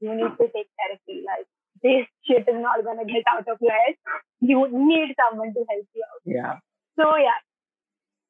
[0.00, 1.24] you need to take therapy.
[1.24, 1.46] Like,
[1.82, 3.94] this shit is not gonna get out of your head.
[4.40, 6.22] You need someone to help you out.
[6.24, 6.54] Yeah.
[6.96, 7.40] So yeah.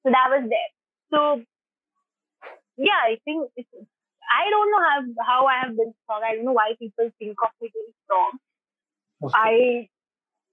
[0.02, 0.70] So that was there.
[1.12, 1.42] So
[2.76, 3.68] yeah, I think it's,
[4.24, 6.22] I don't know how how I have been strong.
[6.26, 8.32] I don't know why people think of me being strong.
[9.22, 9.34] Okay.
[9.38, 9.52] I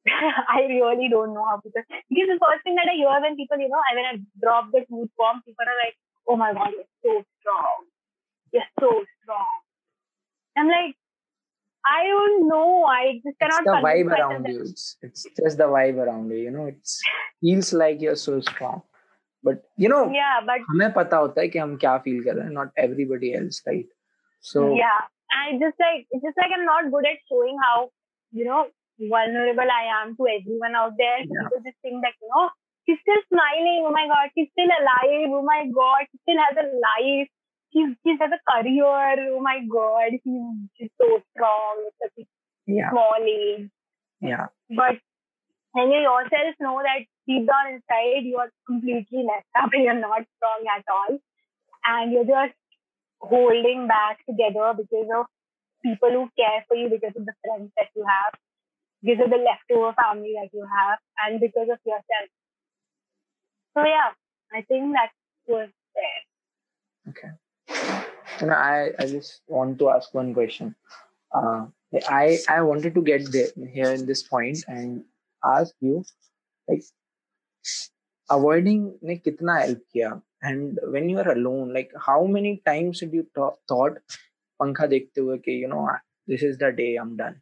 [0.58, 3.58] I really don't know how people because the first thing that I hear when people,
[3.58, 5.98] you know, I when I drop the truth bomb, people are like,
[6.28, 7.90] "Oh my god, you're so strong,
[8.54, 8.90] you're so
[9.22, 9.62] strong."
[10.58, 10.98] I'm like,
[11.87, 12.85] I don't know.
[12.85, 13.61] I just cannot.
[13.61, 14.61] It's the vibe around you.
[14.63, 16.39] It's, it's just the vibe around you.
[16.39, 16.89] You know, it
[17.41, 18.83] feels like you're so strong.
[19.43, 22.47] But you know, yeah, but हमें पता होता है कि हम क्या feel कर रहे
[22.47, 22.53] हैं.
[22.53, 23.87] Not everybody else, right?
[24.41, 27.91] So yeah, I just like it's just like I'm not good at showing how
[28.33, 28.67] you know
[28.99, 31.19] vulnerable I am to everyone out there.
[31.21, 31.47] Yeah.
[31.47, 32.49] People just think that, you know,
[32.85, 33.85] she's still smiling.
[33.87, 35.31] Oh my God, she's still alive.
[35.31, 37.29] Oh my God, she still has a life.
[37.74, 39.32] She's, she has a career.
[39.32, 40.44] Oh my God, she's,
[40.78, 42.28] she's so strong at such a
[42.68, 42.90] yeah.
[42.92, 43.70] small age.
[44.20, 44.48] Yeah.
[44.70, 45.00] But
[45.72, 50.00] when you yourself know that deep down inside you are completely messed up and you're
[50.00, 51.18] not strong at all.
[51.86, 52.54] And you're just
[53.20, 55.26] holding back together because of
[55.82, 58.38] people who care for you, because of the friends that you have
[59.04, 62.30] because of the leftover family that you have and because of yourself.
[63.74, 64.14] So yeah,
[64.54, 65.10] I think that
[65.48, 66.22] was there.
[67.10, 67.34] Okay.
[68.40, 70.76] And I, I just want to ask one question.
[71.34, 71.68] Uh,
[72.10, 75.04] I I wanted to get there here in this point and
[75.46, 76.04] ask you
[76.68, 76.84] like
[78.36, 80.10] avoiding ne kitna help kiya
[80.50, 84.00] and when you are alone like how many times did you th- thought
[84.64, 85.86] pankha dekhte hue कि you know
[86.34, 87.42] this is the day I'm done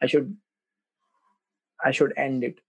[0.00, 0.36] I should
[1.84, 2.60] I should end it.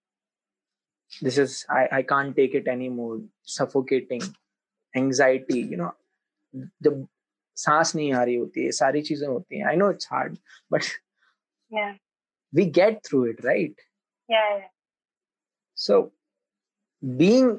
[1.21, 3.21] This is I, I can't take it anymore.
[3.43, 4.21] Suffocating,
[4.97, 5.91] anxiety you know
[6.84, 7.05] जब
[7.57, 10.38] सांस नहीं आ रही होती है सारी चीज़ें होती हैं I know it's hard
[10.72, 10.84] but
[12.53, 13.82] we get through it right
[15.78, 16.01] so
[17.03, 17.57] being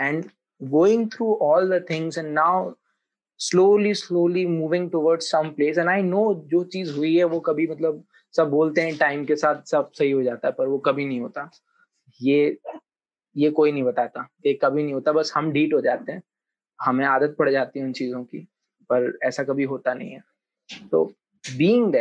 [0.00, 0.24] and
[0.60, 2.72] going through all the things and now
[3.40, 7.66] slowly slowly moving toward some place and I know जो चीज़ हुई है वो कभी
[7.68, 8.04] मतलब
[8.34, 11.20] सब बोलते हैं टाइम के साथ सब सही हो जाता है पर वो कभी नहीं
[11.20, 11.50] होता।
[12.20, 12.58] ये
[13.36, 16.22] ये कोई नहीं बताता ये कभी नहीं होता बस हम डीट हो जाते हैं।
[16.82, 18.38] हमें आदत पड़ जाती है उन चीज़ों की,
[18.90, 20.22] पर ऐसा कभी होता नहीं है।
[20.90, 21.04] तो
[21.44, 21.94] being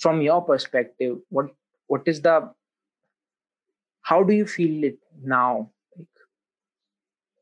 [0.00, 2.54] from your perspective what is the
[4.04, 5.64] how do you feel it now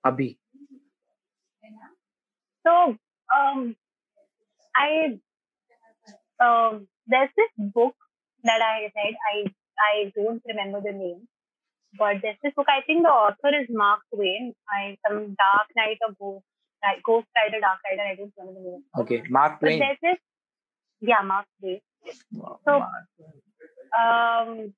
[0.04, 0.28] अभी।
[2.64, 2.72] तो
[4.74, 5.08] I
[6.40, 7.94] there is this book
[8.44, 9.44] that I read I
[9.86, 11.26] I don't remember the name
[11.97, 12.67] but there's this book.
[12.69, 14.53] I think the author is Mark Twain.
[14.69, 16.45] I some Dark Knight or Ghost,
[16.83, 18.03] like Ghost Rider, Dark Rider.
[18.11, 18.83] I don't remember the name.
[18.99, 19.79] Okay, Mark Twain.
[19.79, 20.19] But there's this,
[21.01, 21.81] yeah, Mark Twain.
[22.65, 22.71] So,
[23.99, 24.73] um,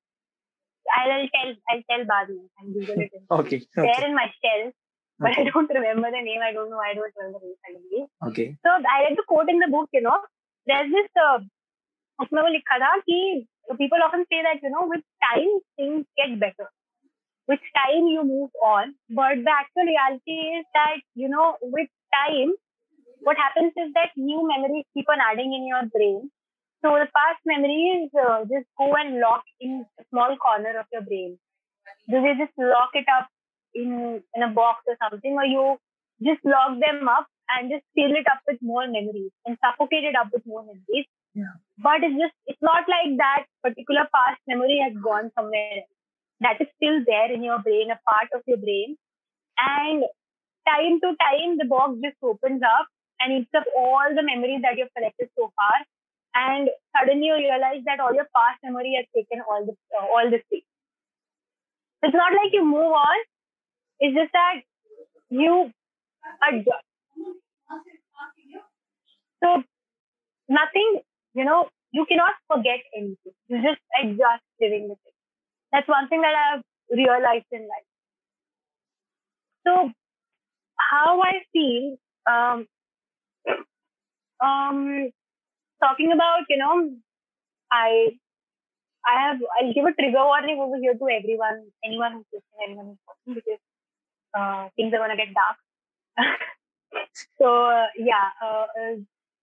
[0.95, 3.11] I'll tell I'll tell Badu and Google it.
[3.31, 3.61] Okay.
[3.75, 4.05] There Okay.
[4.05, 4.73] in my shelf,
[5.19, 5.41] but Okay.
[5.41, 6.41] I don't remember the name.
[6.43, 6.79] I don't know.
[6.79, 8.05] I don't remember the name suddenly.
[8.29, 8.57] okay.
[8.65, 9.89] So I read the quote in the book.
[9.93, 10.19] You know,
[10.67, 11.09] there's this.
[11.27, 11.39] Uh,
[12.21, 13.47] उसमें वो लिखा था कि
[13.77, 16.67] people often say that you know with time things get better.
[17.48, 22.52] with time you move on, but the actual reality is that you know with time,
[23.20, 26.30] what happens is that new memories keep on adding in your brain.
[26.82, 31.02] So the past memories uh, just go and lock in a small corner of your
[31.02, 31.38] brain.
[32.08, 33.28] Do they just lock it up
[33.74, 35.78] in in a box or something, or you
[36.22, 40.16] just lock them up and just fill it up with more memories and suffocate it
[40.16, 41.06] up with more memories?
[41.34, 41.54] Yeah.
[41.78, 45.97] But it's just it's not like that particular past memory has gone somewhere else.
[46.40, 48.96] That is still there in your brain, a part of your brain.
[49.58, 50.04] And
[50.68, 52.86] time to time, the box just opens up
[53.20, 55.76] and eats up all the memories that you've collected so far.
[56.34, 60.30] And suddenly you realize that all your past memory has taken all the uh, all
[60.30, 60.64] the space.
[62.02, 63.16] It's not like you move on.
[64.00, 64.62] It's just that
[65.30, 65.72] you
[66.48, 66.86] adjust.
[69.42, 69.62] So
[70.48, 71.02] nothing,
[71.34, 73.34] you know, you cannot forget anything.
[73.48, 75.14] You just adjust living with it.
[75.72, 77.86] That's one thing that I've realized in life.
[79.66, 79.92] So
[80.78, 81.96] how I feel,
[82.30, 82.66] um,
[84.44, 85.10] um,
[85.82, 86.92] talking about, you know,
[87.72, 88.18] I,
[89.06, 92.86] I have, I'll give a trigger warning over here to everyone, anyone who's listening, anyone
[92.86, 93.60] who's watching, because
[94.38, 95.58] uh, things are gonna get dark.
[97.40, 98.96] so uh, yeah, uh, uh,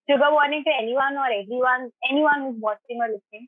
[0.09, 3.47] trigger warning to anyone or everyone, anyone who's watching or listening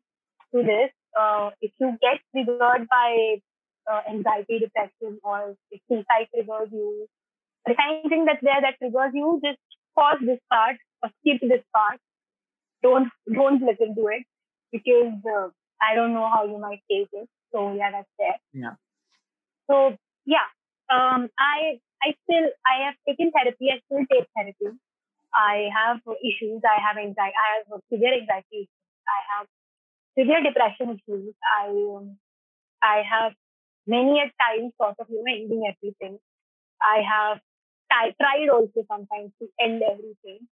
[0.56, 0.92] to this.
[1.20, 3.38] Uh, if you get triggered by
[3.92, 7.08] uh, anxiety, depression, or if suicide triggers you,
[7.66, 9.60] if anything that's there that triggers you, just
[9.96, 12.00] pause this part or skip this part.
[12.84, 14.24] Don't don't listen to it
[14.72, 15.50] because uh,
[15.82, 17.28] I don't know how you might take it.
[17.54, 18.40] So yeah, that's there.
[18.54, 18.76] Yeah.
[19.70, 20.48] So yeah,
[20.92, 23.72] um, I I still I have taken therapy.
[23.72, 24.78] I still take therapy.
[25.34, 26.62] I have issues.
[26.64, 27.36] I have anxiety.
[27.36, 28.70] I have severe anxiety.
[29.08, 29.48] I have
[30.18, 31.36] severe depression issues.
[31.60, 32.18] I um,
[32.84, 33.34] I have
[33.88, 36.20] many a time sort of you know ending everything.
[36.82, 37.40] I have
[37.92, 40.48] t- tried also sometimes to end everything.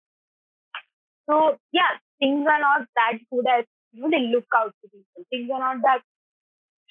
[1.29, 5.25] So yeah, things are not that good as you know they look out to people.
[5.29, 6.01] Things are not that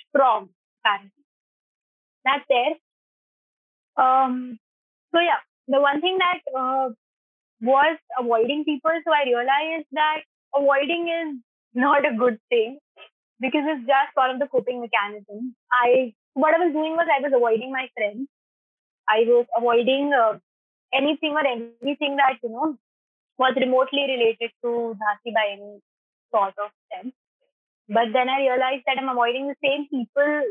[0.09, 0.51] strong
[0.85, 1.25] apparently.
[2.25, 2.75] That's there.
[3.97, 4.59] Um.
[5.15, 6.91] So yeah, the one thing that uh,
[7.63, 8.93] was avoiding people.
[9.05, 10.23] So I realized that
[10.57, 11.43] avoiding is
[11.75, 12.79] not a good thing
[13.41, 15.55] because it's just one of the coping mechanisms.
[15.73, 18.29] I what I was doing was I was avoiding my friends.
[19.09, 20.39] I was avoiding uh,
[20.95, 22.77] anything or anything that you know
[23.39, 25.81] was remotely related to Jhansi by any
[26.31, 27.15] sort of sense.
[27.89, 30.43] But then I realized that I'm avoiding the same people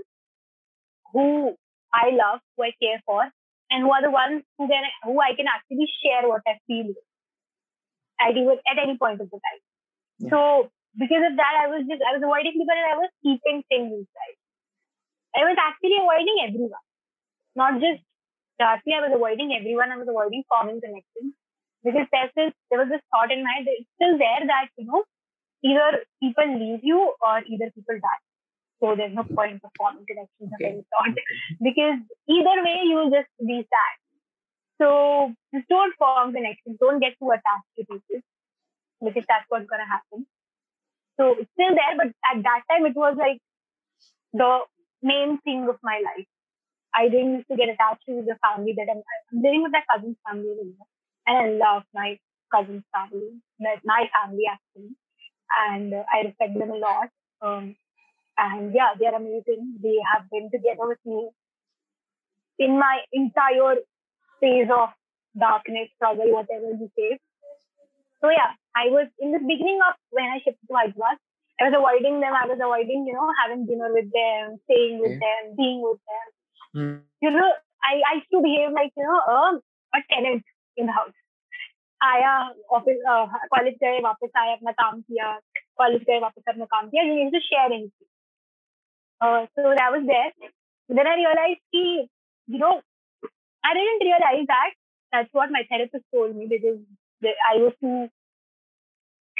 [1.14, 1.56] who
[1.94, 3.24] I love, who I care for,
[3.70, 6.88] and who are the ones who can who I can actually share what I feel
[6.88, 7.06] with
[8.20, 9.62] at even at any point of the time.
[10.20, 10.30] Yeah.
[10.32, 13.64] So because of that, I was just I was avoiding people and I was keeping
[13.70, 14.38] things inside.
[15.36, 16.88] I was actually avoiding everyone,
[17.56, 18.02] not just
[18.58, 18.92] Darcy.
[18.98, 19.92] I was avoiding everyone.
[19.92, 21.38] I was avoiding forming connections
[21.86, 23.70] because there's this, there was this thought in my head.
[23.70, 25.06] It's still there that you know
[25.64, 28.24] either people leave you or either people die.
[28.82, 31.16] So there's no point of forming connections of any sort
[31.62, 33.96] because either way you'll just be sad.
[34.80, 36.80] So just don't form connections.
[36.80, 38.24] Don't get too attached to people
[39.04, 40.26] because that's what's gonna happen.
[41.20, 43.40] So it's still there, but at that time it was like
[44.34, 44.60] the
[45.04, 46.28] main thing of my life.
[46.96, 49.84] I didn't used to get attached to the family that I'm, I'm living with my
[49.92, 50.76] cousin's family,
[51.28, 52.18] and I love my
[52.54, 54.96] cousin's family, my, my family actually,
[55.70, 57.10] and uh, I respect them a lot.
[57.42, 57.76] Um,
[58.38, 59.80] and yeah, they're amazing.
[59.84, 61.30] They have been together with me
[62.60, 63.76] in my entire
[64.40, 64.90] phase of
[65.40, 67.20] darkness, struggle, whatever you say.
[68.23, 71.19] So yeah, I was in the beginning of when I shifted to Hyderabad,
[71.61, 72.35] I was avoiding them.
[72.35, 75.21] I was avoiding, you know, having dinner with them, staying with Okay.
[75.25, 76.27] them, being with them.
[76.75, 76.97] Hmm.
[77.23, 77.51] You know,
[77.85, 79.61] I, I used to behave like, you know, a,
[79.99, 80.45] a tenant
[80.77, 81.15] in the house.
[82.05, 82.33] आया
[82.77, 82.97] office
[83.53, 85.31] college गए वापस आए अपना काम किया
[85.79, 88.11] college गए वापस अपना काम किया you need to share anything
[89.57, 90.51] so that was there
[90.89, 92.09] Then I realized, ki,
[92.47, 92.73] you know,
[93.65, 94.73] I didn't realize that.
[95.13, 96.79] That's what my therapist told me because
[97.24, 98.10] I was too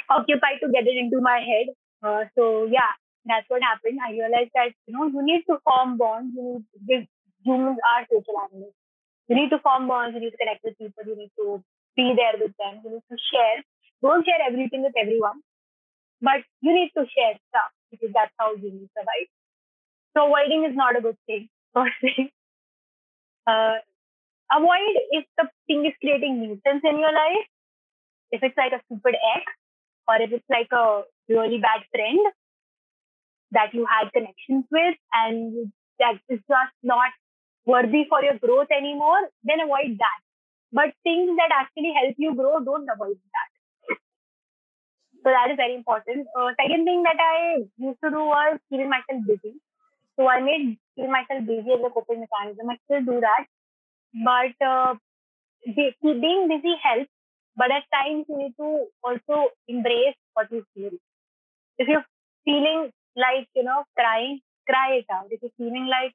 [0.08, 1.66] occupied to get it into my head.
[2.02, 2.92] Uh, so yeah,
[3.24, 3.98] that's what happened.
[4.04, 6.34] I realized that you know you need to form bonds.
[6.36, 7.08] You need
[7.44, 8.74] humans are social animals.
[9.28, 10.14] You need to form bonds.
[10.14, 11.04] You need to connect with people.
[11.06, 11.62] You need to
[11.96, 12.82] be there with them.
[12.84, 13.62] You need to share.
[14.02, 15.40] Don't share everything with everyone,
[16.22, 19.28] but you need to share stuff because that's how humans survive.
[20.16, 21.48] So avoiding is not a good thing.
[21.74, 22.30] First thing.
[23.46, 23.76] Uh,
[24.52, 27.48] avoid if the thing is creating nuisance in your life.
[28.32, 29.44] If it's like a stupid ex,
[30.08, 32.18] or if it's like a really bad friend
[33.52, 37.10] that you had connections with and that is just not
[37.66, 40.20] worthy for your growth anymore, then avoid that.
[40.72, 43.50] But things that actually help you grow, don't avoid that.
[45.24, 46.26] So that is very important.
[46.38, 49.60] Uh, second thing that I used to do was keeping myself busy.
[50.16, 52.70] So I made keeping myself busy as a coping mechanism.
[52.70, 53.44] I still do that.
[54.14, 54.94] But uh,
[56.02, 57.10] being busy helps.
[57.60, 58.68] But at times you need to
[59.04, 60.92] also embrace what you feel.
[61.76, 62.06] If you're
[62.44, 65.26] feeling like, you know, crying, cry it out.
[65.30, 66.14] If you're feeling like,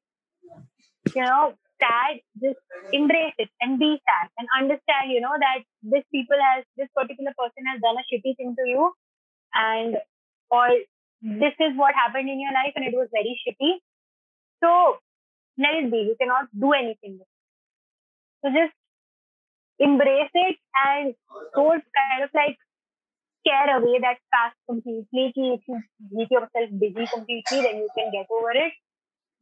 [1.13, 2.57] you know, sad, just
[2.91, 7.33] embrace it and be sad and understand, you know, that this people has, this particular
[7.37, 8.91] person has done a shitty thing to you
[9.53, 9.97] and,
[10.49, 10.67] or
[11.21, 13.73] this is what happened in your life and it was very shitty.
[14.63, 14.97] So
[15.59, 16.09] let it be.
[16.09, 17.19] You cannot do anything.
[18.41, 18.73] So just
[19.80, 21.15] embrace it and
[21.55, 22.57] don't kind of like
[23.41, 25.34] scare away that past completely.
[25.36, 28.73] If you make yourself busy completely, then you can get over it.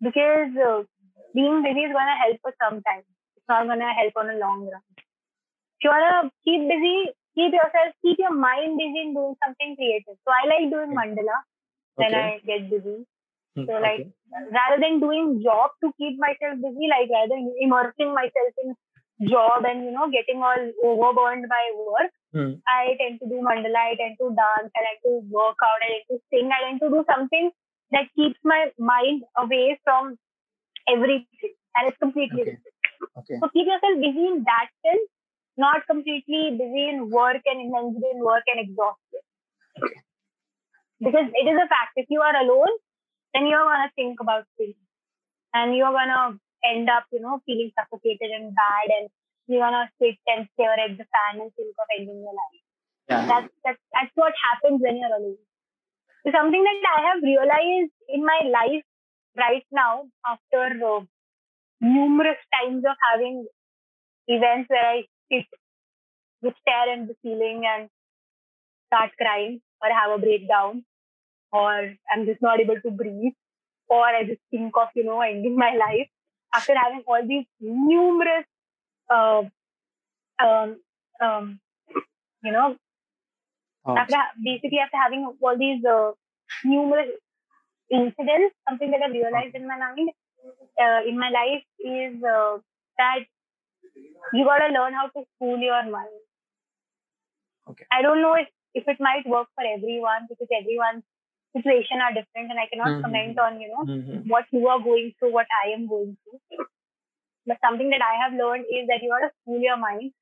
[0.02, 0.84] Because uh,
[1.34, 3.08] being busy is going to help for some time.
[3.38, 4.82] It's not going to help on a long run.
[4.98, 9.76] If you want to keep busy, keep yourself, keep your mind busy in doing something
[9.76, 10.18] creative.
[10.24, 11.38] So I like doing mandala
[11.96, 13.06] when I get busy.
[13.56, 14.14] Hmm, so like okay.
[14.52, 18.76] rather than doing job to keep myself busy, like rather immersing myself in
[19.22, 22.60] job and you know getting all overburdened by work, mm.
[22.68, 26.02] I tend to do mandala, I tend to dance, I like to work out, I
[26.02, 27.52] like to sing, I tend to do something
[27.92, 30.18] that keeps my mind away from
[30.90, 32.58] everything and it's completely okay.
[33.18, 33.38] okay.
[33.40, 35.10] So keep yourself busy in that sense,
[35.58, 39.24] not completely busy in work and immersed in work and exhausted.
[39.78, 40.02] Okay.
[41.00, 42.74] Because it is a fact, if you are alone,
[43.34, 44.76] then you're gonna think about things
[45.54, 49.10] and you're gonna end up, you know, feeling suffocated and bad and
[49.48, 52.64] you're gonna sit and stare at the fan and think of ending your life.
[53.10, 53.26] Yeah.
[53.28, 55.38] That's, that's, that's what happens when you're alone.
[56.26, 58.84] So something that I have realized in my life
[59.38, 61.02] right now after uh,
[61.82, 63.46] numerous times of having
[64.28, 65.46] events where I sit
[66.42, 67.90] with stare at the ceiling and
[68.88, 70.86] start crying or have a breakdown
[71.52, 73.34] or I'm just not able to breathe
[73.90, 76.10] or I just think of, you know, ending my life
[76.54, 78.46] after having all these numerous,
[79.10, 79.44] uh,
[80.44, 80.80] um,
[81.22, 81.60] um,
[82.44, 82.76] you know,
[83.86, 83.98] oh.
[83.98, 86.12] after basically after having all these uh,
[86.64, 87.10] numerous
[87.90, 90.10] incidents, something that I realized in my mind,
[90.82, 92.58] uh, in my life is uh,
[92.98, 93.26] that
[94.34, 96.20] you gotta learn how to school your mind.
[97.70, 97.86] Okay.
[97.92, 101.04] I don't know if, if it might work for everyone because everyone's
[101.57, 103.03] situation are different and I cannot mm-hmm.
[103.03, 104.29] comment on, you know, mm-hmm.
[104.29, 106.67] what you are going through, what I am going through.
[107.47, 110.13] But something that I have learned is that you got to school your mind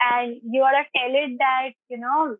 [0.00, 2.36] and you got to tell it that, you know,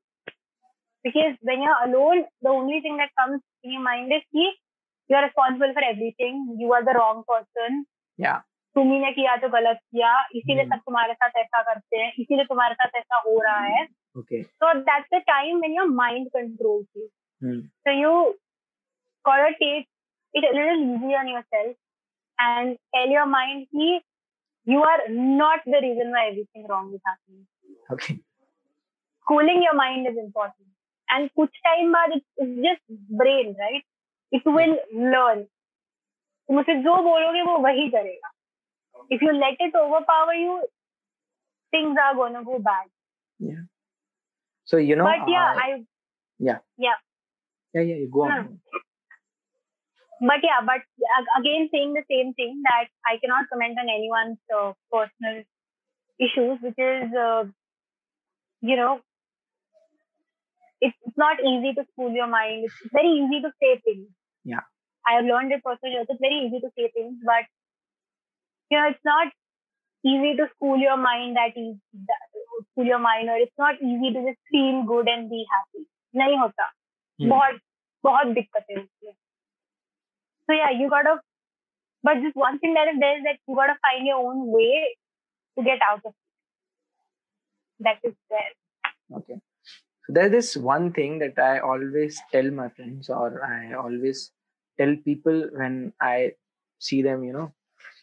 [1.02, 4.46] because when you're alone, the only thing that comes in your mind is कि
[5.08, 6.56] you're responsible for everything.
[6.58, 7.84] You are the wrong person.
[8.16, 8.40] Yeah.
[8.76, 12.74] तुम्ही ने किया तो गलत किया इसीलिए सब तुम्हारे साथ ऐसा करते हैं इसीलिए तुम्हारे
[12.74, 13.82] साथ ऐसा हो रहा है
[14.20, 16.86] okay so that's the time when your mind controls
[17.40, 17.60] you Hmm.
[17.84, 18.34] So you
[19.24, 19.88] gotta take
[20.34, 21.76] it a little easy on yourself
[22.38, 24.00] and tell your mind he
[24.64, 27.46] you are not the reason why everything wrong is happening.
[27.90, 28.20] Okay.
[29.26, 30.68] Cooling your mind is important.
[31.10, 33.82] And kuch time baad it's just brain, right?
[34.30, 35.48] It will learn.
[36.50, 38.30] तुम उसे जो बोलोगे वो वही करेगा.
[39.10, 40.54] If you let it overpower you,
[41.70, 42.88] things are gonna go bad.
[43.38, 43.62] Yeah.
[44.64, 45.04] So you know.
[45.04, 45.84] But yeah, uh, I.
[46.38, 46.58] Yeah.
[46.78, 46.98] Yeah.
[47.74, 48.60] Yeah, yeah, go on.
[50.20, 50.82] But yeah, but
[51.40, 55.42] again, saying the same thing that I cannot comment on anyone's uh, personal
[56.20, 57.44] issues, which is, uh,
[58.60, 59.00] you know,
[60.80, 62.64] it's not easy to school your mind.
[62.64, 64.08] It's very easy to say things.
[64.44, 64.62] Yeah.
[65.06, 65.96] I have learned it personally.
[65.98, 67.46] It's very easy to say things, but
[68.70, 69.28] you know, it's not
[70.04, 71.76] easy to school your mind that is
[72.72, 75.86] school your mind, or it's not easy to just feel good and be happy.
[76.16, 76.64] नहीं होता
[77.20, 77.60] बहुत
[78.04, 79.14] बहुत दिक्कतें होती है
[80.50, 81.10] so yeah you gotta
[82.06, 84.96] but just one thing that is there is that you gotta find your own way
[85.56, 86.14] to get out of it.
[87.80, 89.18] That is there.
[89.18, 89.40] Okay.
[90.06, 94.32] So there's this one thing that I always tell my friends, or I always
[94.78, 96.32] tell people when I
[96.78, 97.52] see them, you know,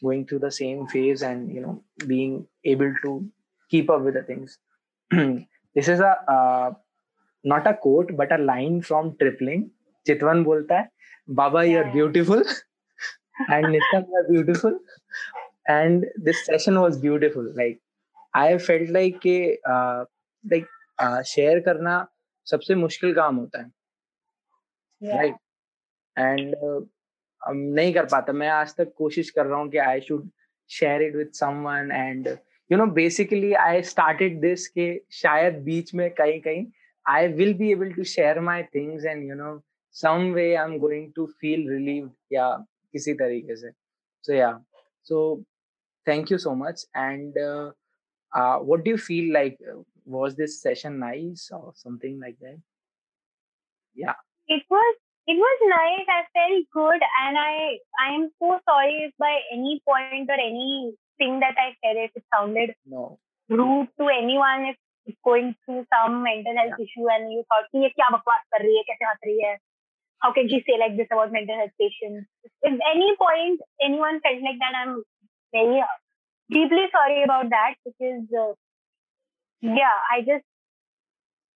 [0.02, 3.30] going through the same phase and you know being able to
[3.70, 4.58] keep up with the things.
[5.12, 6.74] this is a uh,
[7.45, 9.65] not a quote but a line from Tripling
[10.07, 10.89] Chitvan बोलता है
[11.35, 12.45] बाबा you are beautiful
[13.43, 14.81] and नितम you are beautiful
[15.71, 17.81] and this session was beautiful like
[18.37, 19.39] I felt like के
[20.45, 20.67] like
[21.27, 22.07] share करना
[22.47, 23.71] सबसे मुश्किल काम होता है
[25.03, 25.37] right
[26.17, 26.55] and
[27.43, 30.29] नहीं कर पाता मैं आज तक कोशिश कर रहा हूँ कि I should
[30.71, 32.29] share it with someone and
[32.71, 36.65] you know basically I started this के शायद बीच में कहीं कहीं
[37.10, 39.60] I will be able to share my things and you know
[40.02, 42.50] some way I am going to feel relieve या
[42.94, 43.72] किसी तरीके से
[44.24, 44.52] सो या
[45.10, 45.22] so
[46.08, 47.40] thank you so much and
[48.66, 49.56] what do you feel like
[50.16, 52.58] was this session nice or something like that
[53.98, 54.14] yeah
[54.48, 57.54] it was it was nice i felt good and i
[58.04, 62.24] i am so sorry if by any point or anything that i said if it
[62.36, 63.20] sounded no
[63.50, 64.78] rude to anyone if
[65.25, 66.85] going through some mental health yeah.
[66.85, 68.97] issue and you thought ye kya bakwas kar rahi hai?
[69.05, 69.57] Kaise rahi hai?
[70.25, 72.29] How can she say like this about mental health patients?
[72.63, 75.03] If any point anyone felt like that i'm
[75.53, 75.83] very
[76.51, 78.53] deeply sorry about that because uh,
[79.63, 80.45] yeah i just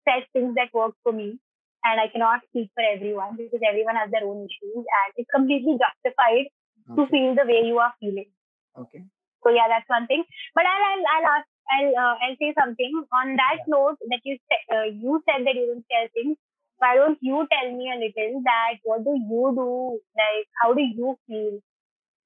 [0.09, 1.29] said things that work for me
[1.85, 5.77] and i cannot speak for everyone because everyone has their own issues and it's completely
[5.85, 6.49] justified
[6.91, 6.97] okay.
[6.97, 8.31] to feel the way you are feeling.
[8.79, 9.05] Okay.
[9.45, 10.25] So yeah that's one thing.
[10.55, 13.65] But i'll i'll, I'll ask I'll uh, I'll say something on that yeah.
[13.69, 16.37] note that you said uh, you said that you don't share things
[16.79, 20.83] why don't you tell me a little that what do you do like how do
[20.83, 21.61] you feel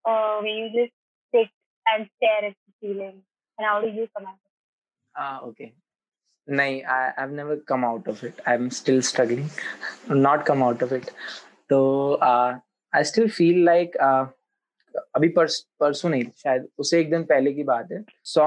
[0.04, 0.92] uh, when you just
[1.34, 1.48] sit
[1.86, 3.22] and stare at the ceiling
[3.58, 4.38] and how do you come out
[5.16, 5.72] ah okay
[6.50, 8.40] Nahi, I, I've never come out of it.
[8.46, 9.48] I'm still struggling.
[10.08, 11.12] Not come out of it.
[11.68, 12.58] So uh,
[12.92, 14.26] I still feel like uh,
[15.14, 18.42] अभी परस परसों नहीं शायद उसे एक दिन पहले की बात है। So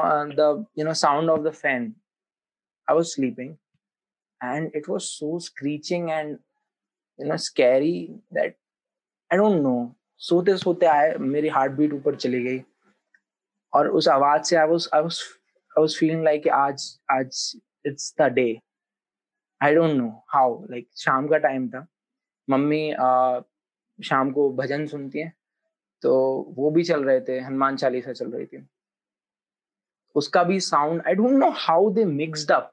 [0.80, 1.94] you know sound of the fan
[2.90, 3.56] I was sleeping
[4.42, 6.34] and it was so screeching and
[7.20, 7.94] you know scary
[8.38, 8.58] that
[9.32, 9.96] I don't know.
[10.18, 12.60] सोते सोते आए मेरी हार्ट बीट ऊपर चली गई
[13.74, 15.20] और उस आवाज़ से I was I was
[15.78, 18.48] I was feeling like आज आज it's the day
[19.62, 21.86] I don't know how like शाम का टाइम था।
[22.50, 23.40] मम्मी आ,
[24.00, 25.34] शाम को भजन सुनती है।
[26.06, 26.16] तो
[26.58, 28.66] वो भी चल रहे थे, हनुमान चालीसा चल रही थी।
[30.16, 32.72] उसका भी sound I don't know how they mixed up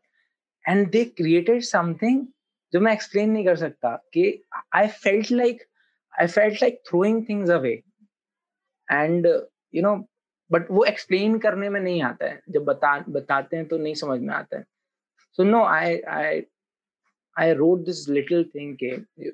[0.65, 2.27] and they created something
[2.73, 4.25] जो मैं एक्सप्लेन नहीं कर सकता कि
[4.75, 5.63] I felt like
[6.21, 7.73] I felt like throwing things away
[8.89, 9.27] and
[9.75, 9.95] you know
[10.51, 14.21] but वो एक्सप्लेन करने में नहीं आता है। जब बता, बताते हैं तो नहीं समझ
[14.21, 14.65] में आता है।
[15.39, 16.43] So no I I
[17.37, 19.33] I wrote this little thing के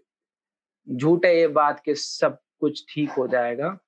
[0.87, 3.79] झूठ है ये बात कि सब कुछ ठीक हो जाएगा।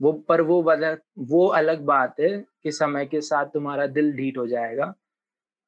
[0.00, 2.30] वो पर वो बदल वो अलग बात है
[2.62, 4.94] कि समय के साथ तुम्हारा दिल ढीट हो जाएगा।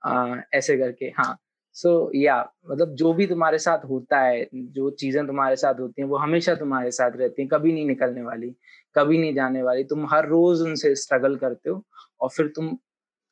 [0.02, 1.36] आ, ऐसे करके हाँ।
[1.76, 5.80] सो so, या yeah, मतलब जो भी तुम्हारे साथ होता है जो चीज़ें तुम्हारे साथ
[5.80, 8.50] होती हैं वो हमेशा तुम्हारे साथ रहती हैं कभी नहीं निकलने वाली
[8.96, 11.82] कभी नहीं जाने वाली। तुम हर रोज उनसे स्ट्रगल करते हो
[12.20, 12.76] और फिर तुम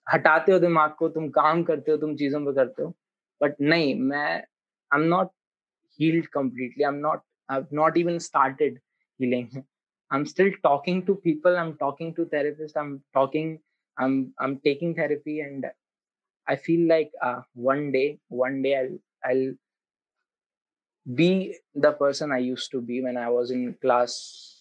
[0.07, 2.95] हटाते हो दिमाग को तुम काम करते हो तुम चीज़ों पर करते हो।
[3.41, 4.29] बट नहीं मैं
[4.91, 5.31] I am not
[5.99, 8.79] healed completely I am not I not even started
[9.21, 9.63] healing
[10.11, 13.59] i'm still talking to people i'm talking to therapists i'm talking
[13.99, 15.67] i'm i'm taking therapy and
[16.49, 18.99] i feel like uh, one day one day i'll
[19.31, 19.53] i'll
[21.15, 24.61] be the person i used to be when i was in class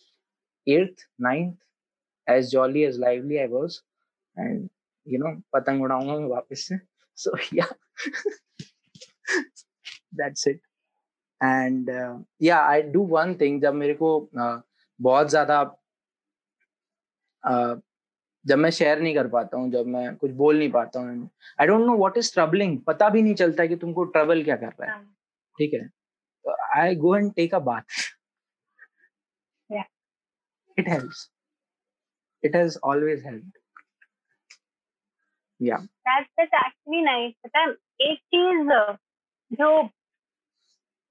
[0.67, 1.57] 8th ninth,
[2.27, 3.81] as jolly as lively i was.
[4.35, 4.69] And
[5.05, 6.79] you know patang udaunga se
[7.15, 7.67] so yeah.
[10.13, 10.59] That's it.
[11.41, 13.61] And uh, yeah i do one thing.
[13.61, 13.97] Jab mere
[14.39, 14.59] uh,
[14.99, 15.63] बहुत ज़्यादा
[18.45, 21.29] जब मैं share नहीं कर पाता हूँ जब मैं कुछ बोल नहीं पाता हूँ
[21.61, 24.67] I don't know what is troubling पता भी नहीं चलता कि तुमको ट्रबल क्या कर
[24.67, 25.15] रहा है। हाँ।
[25.57, 25.89] ठीक है?
[26.77, 27.81] I go and take a bath
[30.77, 31.29] it helps
[32.43, 33.57] it has always helped
[35.61, 37.63] yeah that's actually nice पता
[38.01, 38.69] एक चीज़
[39.51, 39.69] जो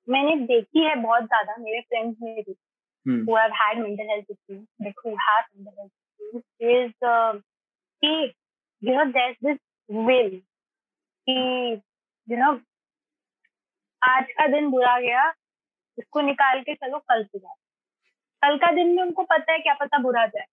[0.08, 2.54] मैंने देखी है बहुत ज़्यादा मेरे फ्रेंड्स में भी
[3.07, 5.90] who have had mental health issues, like who have mental health
[6.20, 7.32] issues, is uh,
[8.03, 8.32] कि
[8.82, 10.30] you know there's this will.
[11.26, 11.82] कि
[12.28, 12.53] you know
[14.03, 15.28] आज का दिन बुरा गया
[15.98, 17.55] इसको निकाल के चलो कल सुधार
[18.42, 20.46] कल का दिन में उनको पता है क्या पता बुरा जाए।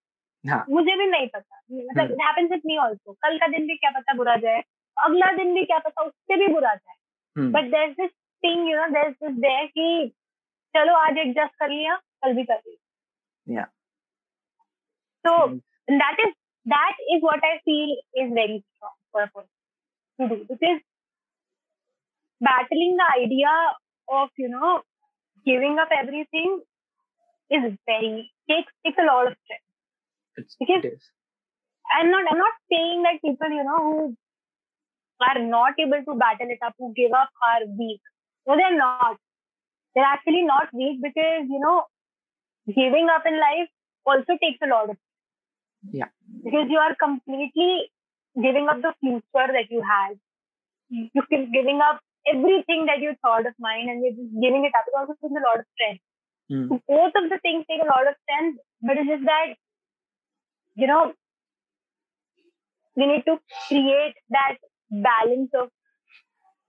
[0.44, 0.64] हाँ.
[0.70, 3.90] मुझे भी नहीं पता। मतलब it happens with me also कल का दिन भी क्या
[3.90, 4.62] पता बुरा जाए
[4.96, 8.10] अगला दिन भी क्या पता उससे भी बुरा जाए। But there this
[8.44, 10.12] thing you know there this there कि
[10.76, 12.00] चलो आज एडजस्ट कर लिया
[13.46, 13.66] Yeah.
[15.26, 15.58] So hmm.
[15.88, 16.34] that is
[16.66, 19.48] that is what I feel is very strong purpose
[20.20, 20.80] to do because
[22.40, 23.52] battling the idea
[24.08, 24.82] of you know
[25.44, 26.60] giving up everything
[27.50, 29.64] is very takes takes a lot of strength.
[30.36, 31.00] It's, because.
[31.92, 34.16] I'm not I'm not saying that people you know who
[35.20, 38.00] are not able to battle it up, who give up, are weak.
[38.46, 39.16] No, they're not.
[39.94, 41.84] They're actually not weak because you know
[42.74, 43.68] giving up in life
[44.06, 44.96] also takes a lot of
[45.92, 46.10] yeah
[46.44, 47.90] because you are completely
[48.34, 50.18] giving up the future that you had
[50.90, 54.84] you're giving up everything that you thought of mine and you're just giving it up.
[54.86, 56.02] It also takes a lot of strength.
[56.50, 56.68] Mm.
[56.86, 59.54] Both of the things take a lot of strength, but it's just that,
[60.74, 61.12] you know,
[62.96, 64.56] we need to create that
[64.90, 65.70] balance of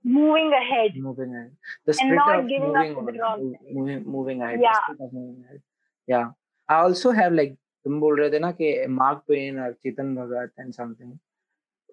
[0.04, 0.92] moving ahead.
[0.96, 1.52] Moving ahead.
[1.86, 3.56] The and not of giving moving up to the on, wrong.
[3.74, 4.60] moving, moving ahead.
[4.62, 4.72] Yeah.
[4.72, 5.62] The spirit of moving ahead.
[6.08, 6.32] Yeah.
[6.70, 10.52] I also have like तुम बोल रहे थे ना कि Mark Twain और Chetan Bhagat
[10.60, 11.18] and something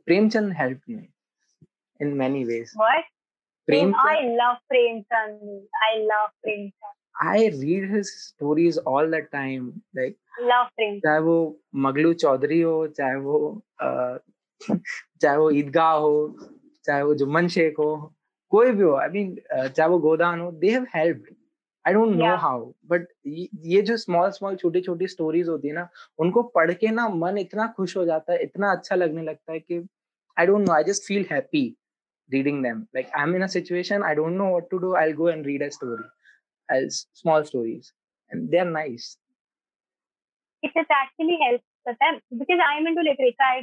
[0.06, 1.08] Premchand help me
[2.00, 2.72] in many ways.
[2.76, 3.06] What?
[3.68, 5.40] Prem I love Premchand.
[5.86, 6.94] I love Premchand.
[7.20, 9.82] I read his stories all the time.
[9.94, 10.16] Like
[10.50, 11.02] love Premchand.
[11.06, 11.36] चाहे वो
[11.86, 13.40] मगलू चौधरी हो चाहे वो
[14.62, 16.14] चाहे वो ईदगाह हो
[16.84, 17.90] चाहे वो जुम्मन शेख हो
[18.52, 21.34] कोई भी हो आई मीन चाहे वो गोदान हो they have helped
[21.88, 25.88] I don't know how but ये जो स्मॉल स्मॉल छोटी छोटी स्टोरीज होती है ना
[26.18, 29.60] उनको पढ़ के ना मन इतना खुश हो जाता है इतना अच्छा लगने लगता है
[29.60, 29.78] कि
[30.36, 31.64] I don't know I just feel happy
[32.30, 35.06] reading them like I am in a situation I don't know what to do I
[35.06, 37.92] will go and read a story small stories
[38.32, 39.16] and they are nice
[40.64, 41.60] it actually help
[42.34, 43.60] because I am into literature I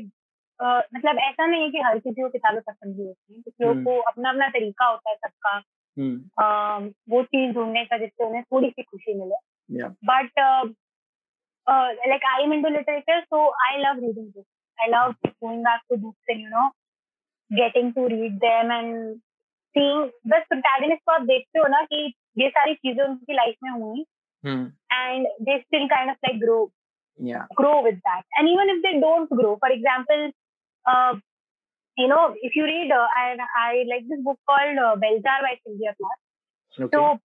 [0.59, 3.83] मतलब ऐसा नहीं है कि हर किसी को किताबें पसंद ही होती है कुछ लोगों
[3.83, 5.57] को अपना अपना तरीका होता है सबका।
[5.97, 9.35] Uh, वो चीज़ ढूँढने का जिससे उन्हें थोड़ी सी खुशी मिले
[10.09, 10.39] but
[12.07, 15.97] like I am into literature so I love reading books I love going back to
[15.97, 16.69] books and you know
[17.51, 19.17] getting to read them and
[19.75, 19.99] seeing
[20.31, 21.99] the protagonist को आप देखते हो ना कि
[22.37, 24.05] ये सारी चीज़ें उनकी लाइफ में हुई
[24.43, 26.57] and they still kind of like grow
[27.19, 30.25] yeah grow with that and even if they don't grow for example
[30.85, 31.13] uh,
[31.97, 35.39] you know if you read uh, I, I like this book called uh, Bell Jar
[35.45, 36.95] by Sylvia Plath okay.
[36.95, 37.19] so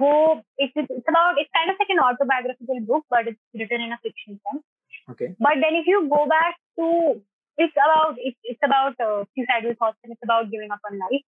[0.00, 3.92] wo, it's, it's about it's kind of like an autobiographical book but it's written in
[3.92, 4.62] a fiction form
[5.10, 7.22] okay but then if you go back to
[7.58, 11.24] it's about it's, it's about uh, suicidal thoughts and it's about giving up on life.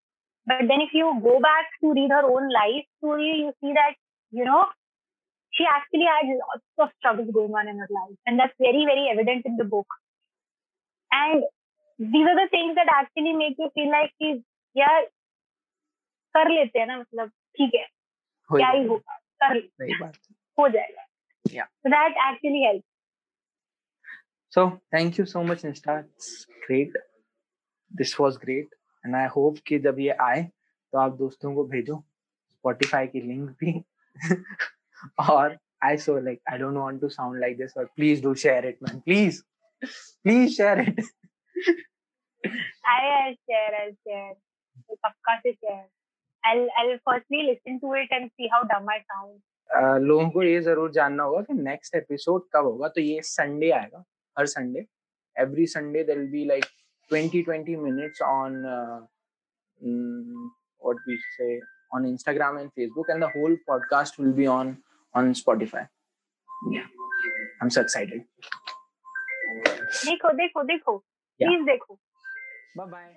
[0.46, 3.96] But then if you go back to read her own life story, you see that
[4.32, 4.68] you know
[5.52, 9.08] she actually had lots of struggles going on in her life, and that's very very
[9.12, 9.88] evident in the book.
[11.12, 11.44] And
[12.00, 14.32] these are the things that actually make you feel like कि
[14.78, 15.06] यार
[16.38, 17.86] कर लेते हैं ना मतलब ठीक है
[18.52, 19.94] क्या ही होगा कर लेते
[20.60, 21.06] हो जाएगा
[21.56, 22.86] yeah so that actually helps
[24.50, 26.06] So thank you so much, Insta.
[26.06, 26.94] It's great.
[27.92, 28.70] This was great.
[29.04, 31.98] And I hope कि जब ये आए तो आप दोस्तों को भेजो
[32.56, 33.74] Spotify की लिंक भी
[35.30, 38.66] और I so like I don't want to sound like this, but please do share
[38.66, 39.02] it, man.
[39.06, 39.44] Please,
[40.24, 41.04] please share it.
[42.86, 43.72] I'll share.
[43.82, 44.34] I'll share.
[45.06, 45.86] पक्का से share.
[46.44, 49.40] I'll I'll firstly listen to it and see how dumb I sound.
[49.78, 53.72] Uh, लोगों को ये ज़रूर जानना होगा कि next episode कब होगा तो ये संडे
[53.80, 54.04] आएगा.
[55.40, 56.68] Every Sunday there will be like
[57.10, 59.02] 20 20 minutes on uh,
[59.86, 60.50] mm,
[60.80, 61.60] what we say
[61.94, 64.78] on Instagram and Facebook, and the whole podcast will be on
[65.14, 65.88] on Spotify.
[66.72, 66.88] Yeah,
[67.62, 68.26] I'm so excited.
[70.06, 71.04] देखो देखो देखो
[71.46, 71.98] please देखो।
[72.78, 73.16] Bye bye